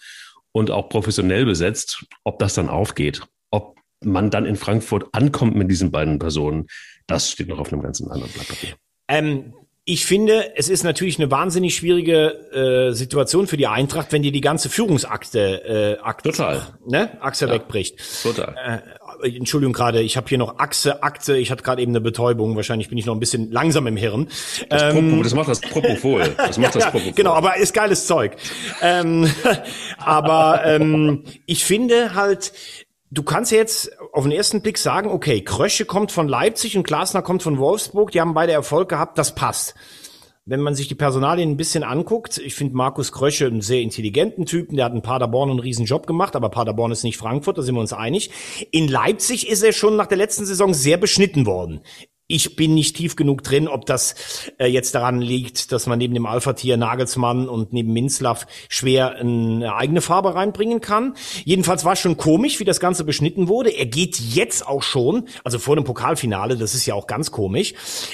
[0.52, 2.06] und auch professionell besetzt.
[2.24, 6.68] Ob das dann aufgeht, ob man dann in Frankfurt ankommt mit diesen beiden Personen,
[7.08, 8.76] das steht noch auf einem ganzen anderen Blatt Papier.
[9.08, 9.54] Ähm,
[9.92, 14.32] ich finde, es ist natürlich eine wahnsinnig schwierige äh, Situation für die Eintracht, wenn dir
[14.32, 16.62] die ganze Führungsakte äh, Akte, Total.
[16.86, 17.54] Ne, Achse ja.
[17.54, 17.98] wegbricht.
[18.22, 18.84] Total.
[19.24, 22.56] Äh, Entschuldigung gerade, ich habe hier noch Achse, Akte, ich hatte gerade eben eine Betäubung,
[22.56, 24.28] wahrscheinlich bin ich noch ein bisschen langsam im Hirn.
[24.70, 26.36] Das, ähm, das macht das Propofol.
[26.38, 27.14] Das macht das Propofol.
[27.14, 28.38] Genau, aber ist geiles Zeug.
[28.84, 29.28] ähm,
[29.98, 32.54] aber ähm, ich finde halt,
[33.12, 37.24] Du kannst jetzt auf den ersten Blick sagen, okay, Krösche kommt von Leipzig und Glasner
[37.24, 39.74] kommt von Wolfsburg, die haben beide Erfolg gehabt, das passt.
[40.46, 44.46] wenn man sich die Personalien ein bisschen anguckt, ich finde Markus Krösche einen sehr intelligenten
[44.46, 47.62] Typen, der hat in Paderborn einen riesen Job gemacht, aber Paderborn ist nicht Frankfurt, da
[47.62, 48.32] sind wir uns einig.
[48.72, 51.82] In Leipzig ist er schon nach der letzten Saison sehr beschnitten worden
[52.32, 54.14] ich bin nicht tief genug drin, ob das
[54.60, 59.74] äh, jetzt daran liegt, dass man neben dem Alpha-Tier Nagelsmann und neben Minzlaff schwer eine
[59.74, 61.16] eigene Farbe reinbringen kann.
[61.44, 63.72] Jedenfalls war es schon komisch, wie das Ganze beschnitten wurde.
[63.72, 67.74] Er geht jetzt auch schon, also vor dem Pokalfinale, das ist ja auch ganz komisch.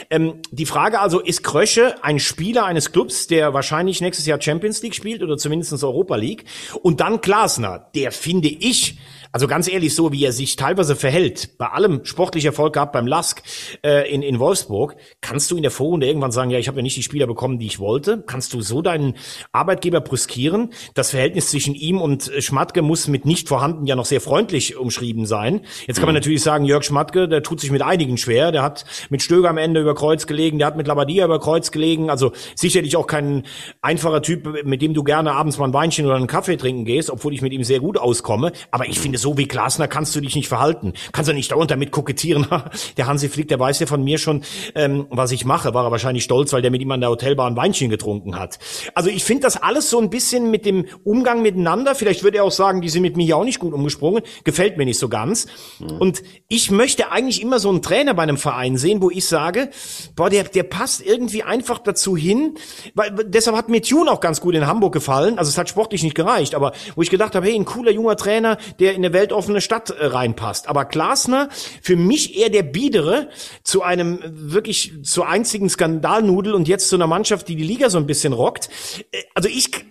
[0.09, 4.81] Ähm, die Frage also, ist Krösche ein Spieler eines Clubs, der wahrscheinlich nächstes Jahr Champions
[4.81, 6.45] League spielt oder zumindest Europa League?
[6.83, 8.97] Und dann Glasner, der finde ich,
[9.35, 13.05] also ganz ehrlich, so wie er sich teilweise verhält, bei allem sportlich Erfolg gehabt beim
[13.05, 13.43] Lask
[13.83, 16.83] äh, in, in Wolfsburg, kannst du in der Vorrunde irgendwann sagen, ja, ich habe ja
[16.83, 18.23] nicht die Spieler bekommen, die ich wollte.
[18.25, 19.15] Kannst du so deinen
[19.51, 20.71] Arbeitgeber brüskieren?
[20.93, 25.25] Das Verhältnis zwischen ihm und Schmatke muss mit nicht vorhanden ja noch sehr freundlich umschrieben
[25.25, 25.65] sein.
[25.85, 26.19] Jetzt kann man mhm.
[26.19, 28.53] natürlich sagen, Jörg Schmatke, der tut sich mit einigen schwer.
[28.53, 31.71] Der hat mit Stöger am Ende über Kreuz gelegen, der hat mit Labadia über Kreuz
[31.71, 32.09] gelegen.
[32.09, 33.43] Also sicherlich auch kein
[33.81, 37.09] einfacher Typ, mit dem du gerne abends mal ein Weinchen oder einen Kaffee trinken gehst,
[37.09, 38.53] obwohl ich mit ihm sehr gut auskomme.
[38.71, 40.93] Aber ich finde so wie Glasner kannst du dich nicht verhalten.
[41.11, 42.45] Kannst du nicht dauernd damit kokettieren.
[42.97, 44.43] der Hansi Flick, der weiß ja von mir schon,
[44.75, 45.73] ähm, was ich mache.
[45.73, 48.59] War er wahrscheinlich stolz, weil der mit ihm an der Hotelbar ein Weinchen getrunken hat.
[48.93, 51.95] Also ich finde das alles so ein bisschen mit dem Umgang miteinander.
[51.95, 54.21] Vielleicht würde er auch sagen, die sind mit mir ja auch nicht gut umgesprungen.
[54.43, 55.47] Gefällt mir nicht so ganz.
[55.79, 55.97] Mhm.
[55.97, 59.71] Und ich möchte eigentlich immer so einen Trainer bei einem Verein sehen, wo ich sage,
[60.15, 62.59] boah, der, der passt irgendwie einfach dazu hin.
[62.93, 65.39] Weil, deshalb hat mir Tune auch ganz gut in Hamburg gefallen.
[65.39, 68.17] Also es hat sportlich nicht gereicht, aber wo ich gedacht habe, hey, ein cooler junger
[68.17, 70.67] Trainer, der in der weltoffene eine Stadt äh, reinpasst.
[70.67, 71.49] Aber Glasner,
[71.81, 73.29] für mich eher der Biedere
[73.63, 77.97] zu einem wirklich zur einzigen Skandalnudel und jetzt zu einer Mannschaft, die die Liga so
[77.97, 78.69] ein bisschen rockt.
[79.11, 79.83] Äh, also ich äh,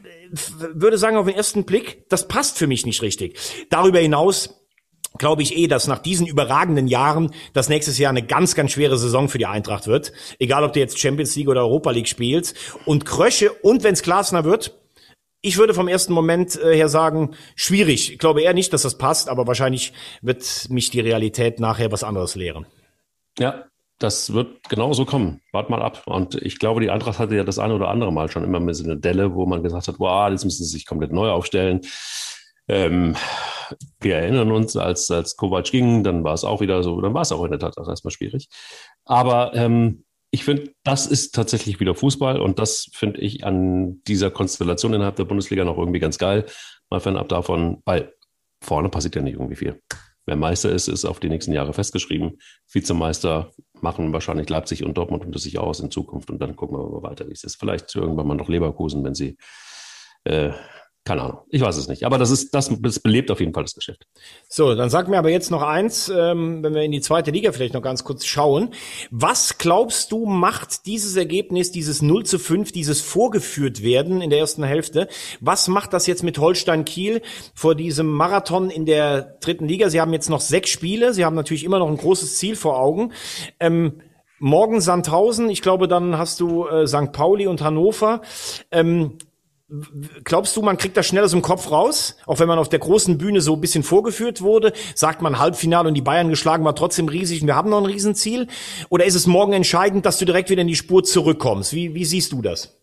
[0.74, 3.38] würde sagen auf den ersten Blick, das passt für mich nicht richtig.
[3.70, 4.60] Darüber hinaus
[5.16, 8.98] glaube ich eh, dass nach diesen überragenden Jahren das nächstes Jahr eine ganz, ganz schwere
[8.98, 10.12] Saison für die Eintracht wird.
[10.40, 12.56] Egal, ob du jetzt Champions League oder Europa League spielst.
[12.84, 14.74] Und Krösche und wenn es Glasner wird,
[15.44, 18.12] ich würde vom ersten Moment äh, her sagen, schwierig.
[18.12, 19.92] Ich glaube eher nicht, dass das passt, aber wahrscheinlich
[20.22, 22.66] wird mich die Realität nachher was anderes lehren.
[23.38, 23.66] Ja,
[23.98, 25.42] das wird genauso kommen.
[25.52, 26.02] Wart mal ab.
[26.06, 28.74] Und ich glaube, die Eintracht hatte ja das eine oder andere Mal schon immer mit
[28.74, 31.82] so einer Delle, wo man gesagt hat, wow, jetzt müssen sie sich komplett neu aufstellen.
[32.66, 33.14] Ähm,
[34.00, 37.22] wir erinnern uns, als, als Kovac ging, dann war es auch wieder so, dann war
[37.22, 38.48] es auch in der Tat erstmal schwierig.
[39.04, 40.03] Aber ähm,
[40.34, 45.14] ich finde, das ist tatsächlich wieder Fußball und das finde ich an dieser Konstellation innerhalb
[45.14, 46.44] der Bundesliga noch irgendwie ganz geil.
[46.90, 48.12] Mal fernab davon, weil
[48.60, 49.80] vorne passiert ja nicht irgendwie viel.
[50.26, 52.40] Wer Meister ist, ist auf die nächsten Jahre festgeschrieben.
[52.68, 57.00] Vizemeister machen wahrscheinlich Leipzig und Dortmund unter sich aus in Zukunft und dann gucken wir
[57.00, 57.54] mal weiter, wie es ist.
[57.54, 59.36] Vielleicht irgendwann mal noch Leverkusen, wenn sie
[60.24, 60.50] äh,
[61.04, 62.04] keine Ahnung, ich weiß es nicht.
[62.04, 64.06] Aber das ist, das, das belebt auf jeden Fall das Geschäft.
[64.48, 67.52] So, dann sag mir aber jetzt noch eins, ähm, wenn wir in die zweite Liga
[67.52, 68.70] vielleicht noch ganz kurz schauen.
[69.10, 74.38] Was glaubst du, macht dieses Ergebnis, dieses 0 zu 5, dieses vorgeführt werden in der
[74.38, 75.08] ersten Hälfte?
[75.40, 77.20] Was macht das jetzt mit Holstein Kiel
[77.54, 79.90] vor diesem Marathon in der dritten Liga?
[79.90, 81.12] Sie haben jetzt noch sechs Spiele.
[81.12, 83.12] Sie haben natürlich immer noch ein großes Ziel vor Augen.
[83.60, 84.00] Ähm,
[84.40, 87.12] Morgen Sandhausen, ich glaube, dann hast du äh, St.
[87.12, 88.20] Pauli und Hannover.
[88.70, 89.16] Ähm,
[90.24, 92.16] Glaubst du, man kriegt das schnell aus dem Kopf raus?
[92.26, 95.88] Auch wenn man auf der großen Bühne so ein bisschen vorgeführt wurde, sagt man Halbfinale
[95.88, 98.46] und die Bayern geschlagen war trotzdem riesig und wir haben noch ein Riesenziel?
[98.90, 101.72] Oder ist es morgen entscheidend, dass du direkt wieder in die Spur zurückkommst?
[101.72, 102.76] Wie, wie siehst du das?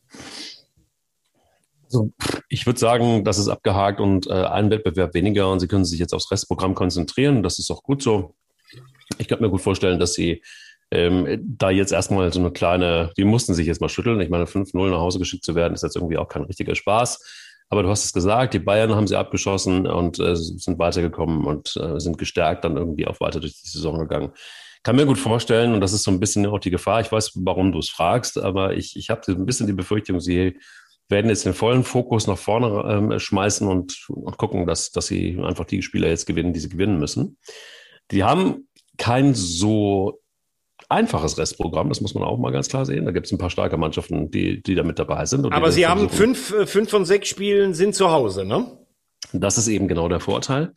[1.83, 2.11] Also,
[2.49, 5.99] ich würde sagen, das ist abgehakt und äh, ein Wettbewerb weniger und sie können sich
[5.99, 7.43] jetzt aufs Restprogramm konzentrieren.
[7.43, 8.33] Das ist auch gut so.
[9.19, 10.41] Ich kann mir gut vorstellen, dass sie
[10.91, 14.19] ähm, da jetzt erstmal so eine kleine, die mussten sich jetzt mal schütteln.
[14.21, 17.19] Ich meine, 5-0 nach Hause geschickt zu werden, ist jetzt irgendwie auch kein richtiger Spaß.
[17.69, 21.77] Aber du hast es gesagt, die Bayern haben sie abgeschossen und äh, sind weitergekommen und
[21.77, 24.33] äh, sind gestärkt dann irgendwie auch weiter durch die Saison gegangen.
[24.83, 27.31] Kann mir gut vorstellen, und das ist so ein bisschen auch die Gefahr, ich weiß,
[27.35, 30.57] warum du es fragst, aber ich, ich habe ein bisschen die Befürchtung, sie
[31.07, 35.39] werden jetzt den vollen Fokus nach vorne ähm, schmeißen und, und gucken, dass, dass sie
[35.41, 37.37] einfach die Spieler jetzt gewinnen, die sie gewinnen müssen.
[38.09, 38.67] Die haben
[38.97, 40.20] kein so
[40.91, 43.05] einfaches Restprogramm, das muss man auch mal ganz klar sehen.
[43.05, 45.51] Da gibt es ein paar starke Mannschaften, die, die da mit dabei sind.
[45.51, 48.77] Aber Sie haben fünf, äh, fünf von sechs Spielen sind zu Hause, ne?
[49.33, 50.73] Das ist eben genau der Vorteil.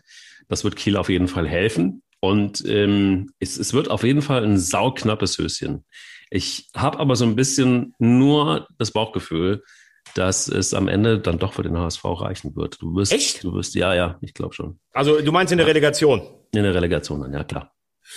[0.48, 2.02] Das wird Kiel auf jeden Fall helfen.
[2.20, 5.84] Und ähm, es, es wird auf jeden Fall ein sauknappes Höschen.
[6.30, 9.62] Ich habe aber so ein bisschen nur das Bauchgefühl,
[10.14, 12.80] dass es am Ende dann doch für den HSV reichen wird.
[12.80, 13.42] Du wirst, Echt?
[13.42, 14.78] Du wirst, ja, ja, ich glaube schon.
[14.92, 16.22] Also du meinst in der Relegation?
[16.52, 17.73] In der Relegation dann, ja klar.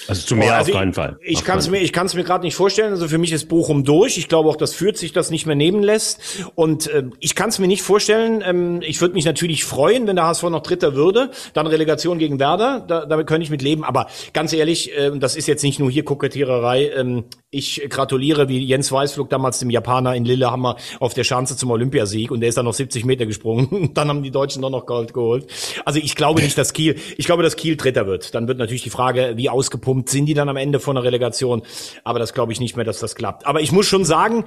[0.08, 1.18] Also zu mehr also auf keinen Fall.
[1.22, 2.92] Ich kann es mir, ich kann es mir gerade nicht vorstellen.
[2.92, 4.18] Also für mich ist Bochum durch.
[4.18, 6.20] Ich glaube auch, dass Fürth sich das nicht mehr nehmen lässt.
[6.56, 8.44] Und äh, ich kann es mir nicht vorstellen.
[8.46, 11.32] Ähm, ich würde mich natürlich freuen, wenn der HSV noch Dritter würde.
[11.54, 12.86] Dann Relegation gegen Werder.
[12.88, 13.84] Da, damit könnte ich mit leben.
[13.84, 16.92] Aber ganz ehrlich, äh, das ist jetzt nicht nur hier Kokettiererei.
[16.96, 21.72] Ähm, ich gratuliere wie Jens Weißflug damals dem Japaner in Lillehammer auf der Schanze zum
[21.72, 23.92] Olympiasieg und der ist dann noch 70 Meter gesprungen.
[23.94, 25.48] dann haben die Deutschen doch noch Gold geholt.
[25.86, 28.36] Also ich glaube nicht, dass Kiel, ich glaube, dass Kiel Dritter wird.
[28.36, 31.62] Dann wird natürlich die Frage, wie ausgepumpt sind die dann am Ende von der Relegation.
[32.04, 33.46] Aber das glaube ich nicht mehr, dass das klappt.
[33.46, 34.46] Aber ich muss schon sagen,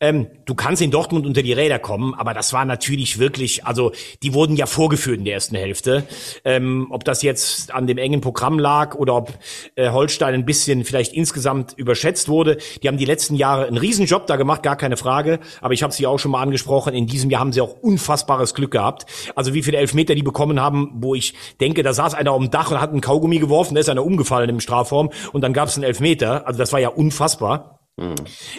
[0.00, 3.92] ähm, du kannst in Dortmund unter die Räder kommen, aber das war natürlich wirklich, also
[4.22, 6.04] die wurden ja vorgeführt in der ersten Hälfte.
[6.44, 9.32] Ähm, ob das jetzt an dem engen Programm lag oder ob
[9.74, 12.58] äh, Holstein ein bisschen vielleicht insgesamt überschätzt wurde.
[12.82, 15.40] Die haben die letzten Jahre einen Riesenjob da gemacht, gar keine Frage.
[15.60, 16.94] Aber ich habe sie auch schon mal angesprochen.
[16.94, 19.06] In diesem Jahr haben sie auch unfassbares Glück gehabt.
[19.34, 22.50] Also wie viele Elfmeter die bekommen haben, wo ich denke, da saß einer auf dem
[22.50, 25.68] Dach und hat einen Kaugummi geworfen, da ist einer umgefallen im Strafraum und dann gab
[25.68, 26.46] es einen Elfmeter.
[26.46, 27.78] Also das war ja unfassbar.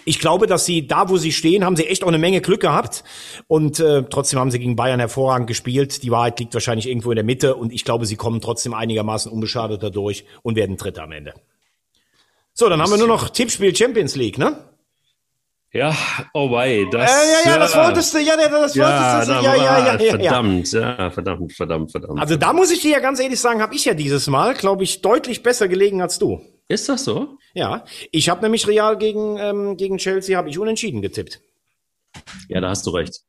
[0.04, 2.60] Ich glaube, dass sie da, wo sie stehen, haben sie echt auch eine Menge Glück
[2.60, 3.06] gehabt.
[3.48, 6.04] Und äh, trotzdem haben sie gegen Bayern hervorragend gespielt.
[6.04, 7.56] Die Wahrheit liegt wahrscheinlich irgendwo in der Mitte.
[7.56, 11.34] Und ich glaube, sie kommen trotzdem einigermaßen unbeschadet dadurch und werden Dritter am Ende.
[12.54, 14.58] So, dann haben wir nur noch Tippspiel Champions League, ne?
[15.72, 15.96] Ja,
[16.34, 17.12] oh wei, das.
[17.12, 20.10] Äh, ja, ja, das wolltest du, ja, das ja, wolltest du, ja, ja, ja, ja,
[20.10, 22.20] Verdammt, ja, verdammt, verdammt, verdammt.
[22.20, 24.84] Also da muss ich dir ja ganz ehrlich sagen, habe ich ja dieses Mal, glaube
[24.84, 26.42] ich, deutlich besser gelegen als du.
[26.68, 27.38] Ist das so?
[27.54, 31.40] Ja, ich habe nämlich Real gegen, ähm, gegen Chelsea, habe ich unentschieden getippt.
[32.48, 33.22] Ja, da hast du recht.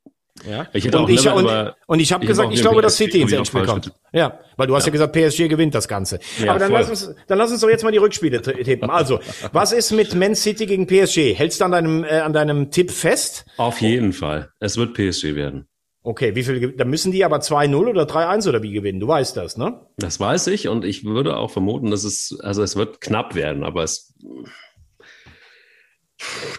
[0.48, 0.66] Ja.
[0.72, 3.20] Ich hätte und, auch ich, und, über, und ich habe gesagt, ich glaube, dass City
[3.20, 3.92] ins Endspiel kommt.
[4.12, 4.92] Ja, weil du hast ja.
[4.92, 6.18] ja gesagt, PSG gewinnt das Ganze.
[6.38, 8.90] Ja, Aber dann lass, uns, dann lass uns doch jetzt mal die Rückspiele tippen.
[8.90, 9.20] Also,
[9.52, 11.34] was ist mit Man City gegen PSG?
[11.34, 13.44] Hältst du an deinem, äh, an deinem Tipp fest?
[13.56, 14.50] Auf jeden Fall.
[14.60, 15.66] Es wird PSG werden.
[16.02, 19.00] Okay, wie viel, da müssen die aber 2-0 oder 3-1 oder wie gewinnen?
[19.00, 19.86] Du weißt das, ne?
[19.98, 23.64] Das weiß ich und ich würde auch vermuten, dass es, also es wird knapp werden,
[23.64, 24.14] aber es,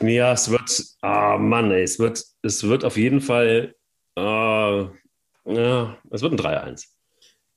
[0.01, 3.76] ja, es wird, ah Mann, ey, es wird, es wird auf jeden Fall,
[4.16, 6.88] äh, ja, es wird ein 3-1.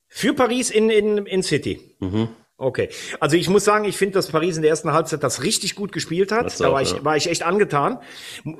[0.07, 1.95] Für Paris in, in, in City.
[1.99, 2.29] Mhm.
[2.57, 2.87] Okay,
[3.19, 5.91] also ich muss sagen, ich finde, dass Paris in der ersten Halbzeit das richtig gut
[5.91, 6.45] gespielt hat.
[6.45, 7.03] Das da war, auch, ich, ja.
[7.03, 7.97] war ich echt angetan.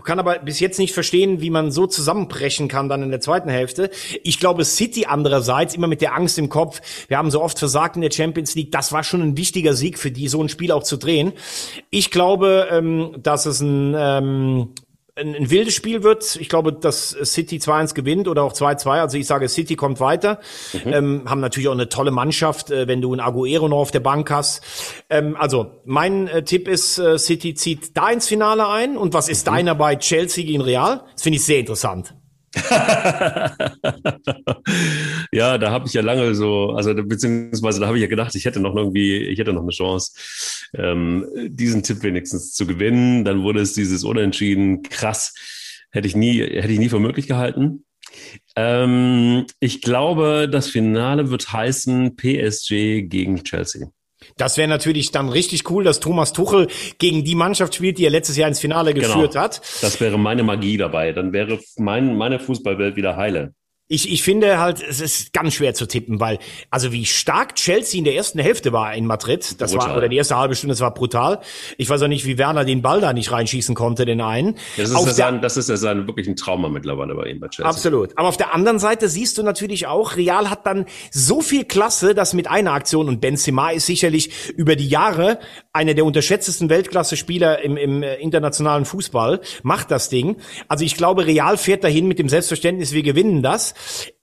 [0.04, 3.48] Kann aber bis jetzt nicht verstehen, wie man so zusammenbrechen kann dann in der zweiten
[3.48, 3.90] Hälfte.
[4.22, 6.82] Ich glaube, City andererseits immer mit der Angst im Kopf.
[7.08, 8.74] Wir haben so oft versagt in der Champions League.
[8.74, 11.32] Das war schon ein wichtiger Sieg für die, so ein Spiel auch zu drehen.
[11.90, 14.74] Ich glaube, ähm, dass es ein ähm,
[15.16, 16.36] ein, ein wildes Spiel wird.
[16.36, 18.90] Ich glaube, dass City 2-1 gewinnt oder auch 2-2.
[19.00, 20.40] Also ich sage, City kommt weiter.
[20.74, 20.94] Mhm.
[20.94, 24.02] Ähm, haben natürlich auch eine tolle Mannschaft, äh, wenn du einen Aguero noch auf der
[24.02, 24.62] Bank hast.
[25.10, 28.98] Ähm, also mein äh, Tipp ist, äh, City zieht da ins Finale ein.
[28.98, 29.52] Und was ist mhm.
[29.52, 31.04] deiner bei Chelsea gegen Real?
[31.14, 32.14] Das finde ich sehr interessant.
[35.32, 38.46] ja, da habe ich ja lange so, also beziehungsweise da habe ich ja gedacht, ich
[38.46, 40.12] hätte noch irgendwie, ich hätte noch eine Chance,
[40.74, 43.26] ähm, diesen Tipp wenigstens zu gewinnen.
[43.26, 44.84] Dann wurde es dieses Unentschieden.
[44.84, 45.34] Krass,
[45.92, 47.86] hätte ich nie, hätte ich nie für möglich gehalten.
[48.56, 53.90] Ähm, ich glaube, das Finale wird heißen PSG gegen Chelsea.
[54.38, 58.12] Das wäre natürlich dann richtig cool, dass Thomas Tuchel gegen die Mannschaft spielt, die er
[58.12, 59.08] letztes Jahr ins Finale genau.
[59.08, 59.62] geführt hat.
[59.82, 61.12] Das wäre meine Magie dabei.
[61.12, 63.54] Dann wäre mein, meine Fußballwelt wieder heile.
[63.88, 66.40] Ich, ich finde halt, es ist ganz schwer zu tippen, weil,
[66.72, 69.90] also wie stark Chelsea in der ersten Hälfte war in Madrid, das brutal.
[69.90, 71.40] war, oder die erste halbe Stunde, das war brutal.
[71.78, 74.56] Ich weiß auch nicht, wie Werner den Ball da nicht reinschießen konnte, den einen.
[74.76, 77.48] Das ist, ja sein, das ist ja sein wirklich ein Trauma mittlerweile bei ihm bei
[77.50, 77.70] Chelsea.
[77.70, 78.18] Absolut.
[78.18, 82.16] Aber auf der anderen Seite siehst du natürlich auch, Real hat dann so viel Klasse,
[82.16, 85.38] dass mit einer Aktion, und Benzema ist sicherlich über die Jahre
[85.74, 90.38] einer der unterschätztesten Weltklasse-Spieler im, im äh, internationalen Fußball, macht das Ding.
[90.68, 93.75] Also ich glaube, Real fährt dahin mit dem Selbstverständnis, wir gewinnen das.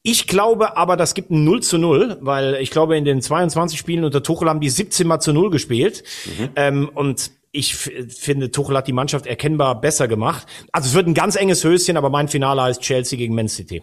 [0.03, 3.79] Ich glaube aber, das gibt ein 0 zu 0, weil ich glaube, in den 22
[3.79, 6.03] Spielen unter Tuchel haben die 17 mal zu 0 gespielt.
[6.27, 6.49] Mhm.
[6.57, 10.47] Ähm, und ich finde, Tuchel hat die Mannschaft erkennbar besser gemacht.
[10.73, 13.83] Also es wird ein ganz enges Höschen, aber mein Finale heißt Chelsea gegen Man City.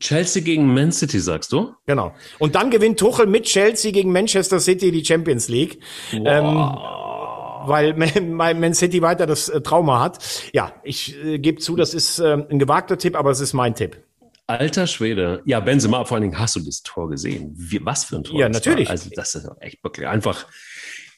[0.00, 1.74] Chelsea gegen Man City, sagst du?
[1.86, 2.12] Genau.
[2.38, 5.80] Und dann gewinnt Tuchel mit Chelsea gegen Manchester City die Champions League.
[6.12, 6.26] Wow.
[6.26, 6.78] Ähm,
[7.66, 7.94] weil
[8.54, 10.18] Man City weiter das äh, Trauma hat.
[10.52, 13.74] Ja, ich äh, gebe zu, das ist äh, ein gewagter Tipp, aber es ist mein
[13.74, 13.98] Tipp.
[14.48, 15.42] Alter Schwede.
[15.44, 17.52] Ja, Benzema, vor allen Dingen hast du das Tor gesehen.
[17.54, 18.40] Wie, was für ein Tor.
[18.40, 18.86] Ja, natürlich.
[18.86, 18.92] War.
[18.92, 20.46] Also das ist echt wirklich einfach.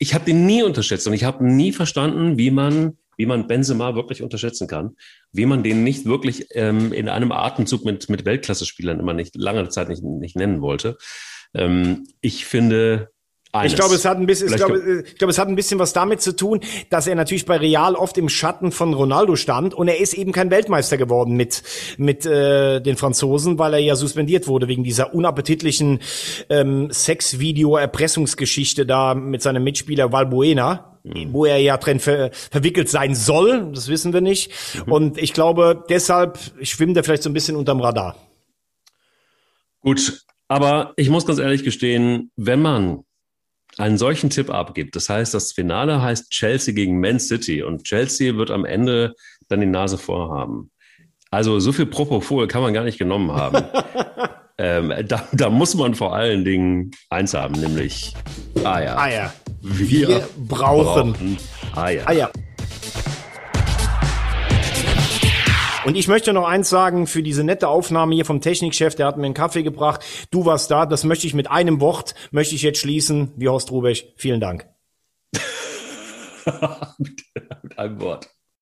[0.01, 3.95] Ich habe den nie unterschätzt und ich habe nie verstanden, wie man, wie man Benzema
[3.95, 4.97] wirklich unterschätzen kann,
[5.31, 9.69] wie man den nicht wirklich ähm, in einem Atemzug mit, mit Weltklasse-Spielern immer nicht lange
[9.69, 10.99] Zeit nicht, nicht nennen wollte.
[11.55, 13.13] Ähm, ich finde,
[13.53, 13.73] Eines.
[13.73, 15.93] Ich glaube, es hat ein bisschen, ich glaube, ich glaube, es hat ein bisschen was
[15.93, 19.89] damit zu tun, dass er natürlich bei Real oft im Schatten von Ronaldo stand und
[19.89, 21.65] er ist eben kein Weltmeister geworden mit
[21.97, 25.99] mit äh, den Franzosen, weil er ja suspendiert wurde wegen dieser unappetitlichen
[26.49, 31.33] ähm, Sexvideo-Erpressungsgeschichte da mit seinem Mitspieler Valbuena, mhm.
[31.33, 33.73] wo er ja drin ver verwickelt sein soll.
[33.75, 34.53] Das wissen wir nicht.
[34.87, 34.93] Mhm.
[34.93, 38.15] Und ich glaube, deshalb schwimmt er vielleicht so ein bisschen unterm Radar.
[39.81, 43.03] Gut, aber ich muss ganz ehrlich gestehen, wenn man
[43.81, 44.95] einen solchen Tipp abgibt.
[44.95, 49.15] Das heißt, das Finale heißt Chelsea gegen Man City und Chelsea wird am Ende
[49.49, 50.71] dann die Nase vorhaben.
[51.31, 53.65] Also so viel Propofol kann man gar nicht genommen haben.
[54.59, 58.15] ähm, da, da, muss man vor allen Dingen eins haben, nämlich
[58.65, 58.99] Eier.
[58.99, 59.33] Eier.
[59.63, 61.39] Wir, Wir brauchen, brauchen
[61.77, 62.09] Eier.
[62.09, 62.31] Eier.
[65.87, 69.17] Und ich möchte noch eins sagen für diese nette Aufnahme hier vom Technikchef, der hat
[69.17, 70.05] mir einen Kaffee gebracht.
[70.31, 73.71] Du warst da, das möchte ich mit einem Wort, möchte ich jetzt schließen, wie Horst
[73.71, 74.13] Rubech.
[74.17, 74.69] Vielen Dank.
[77.63, 78.29] mit einem Wort.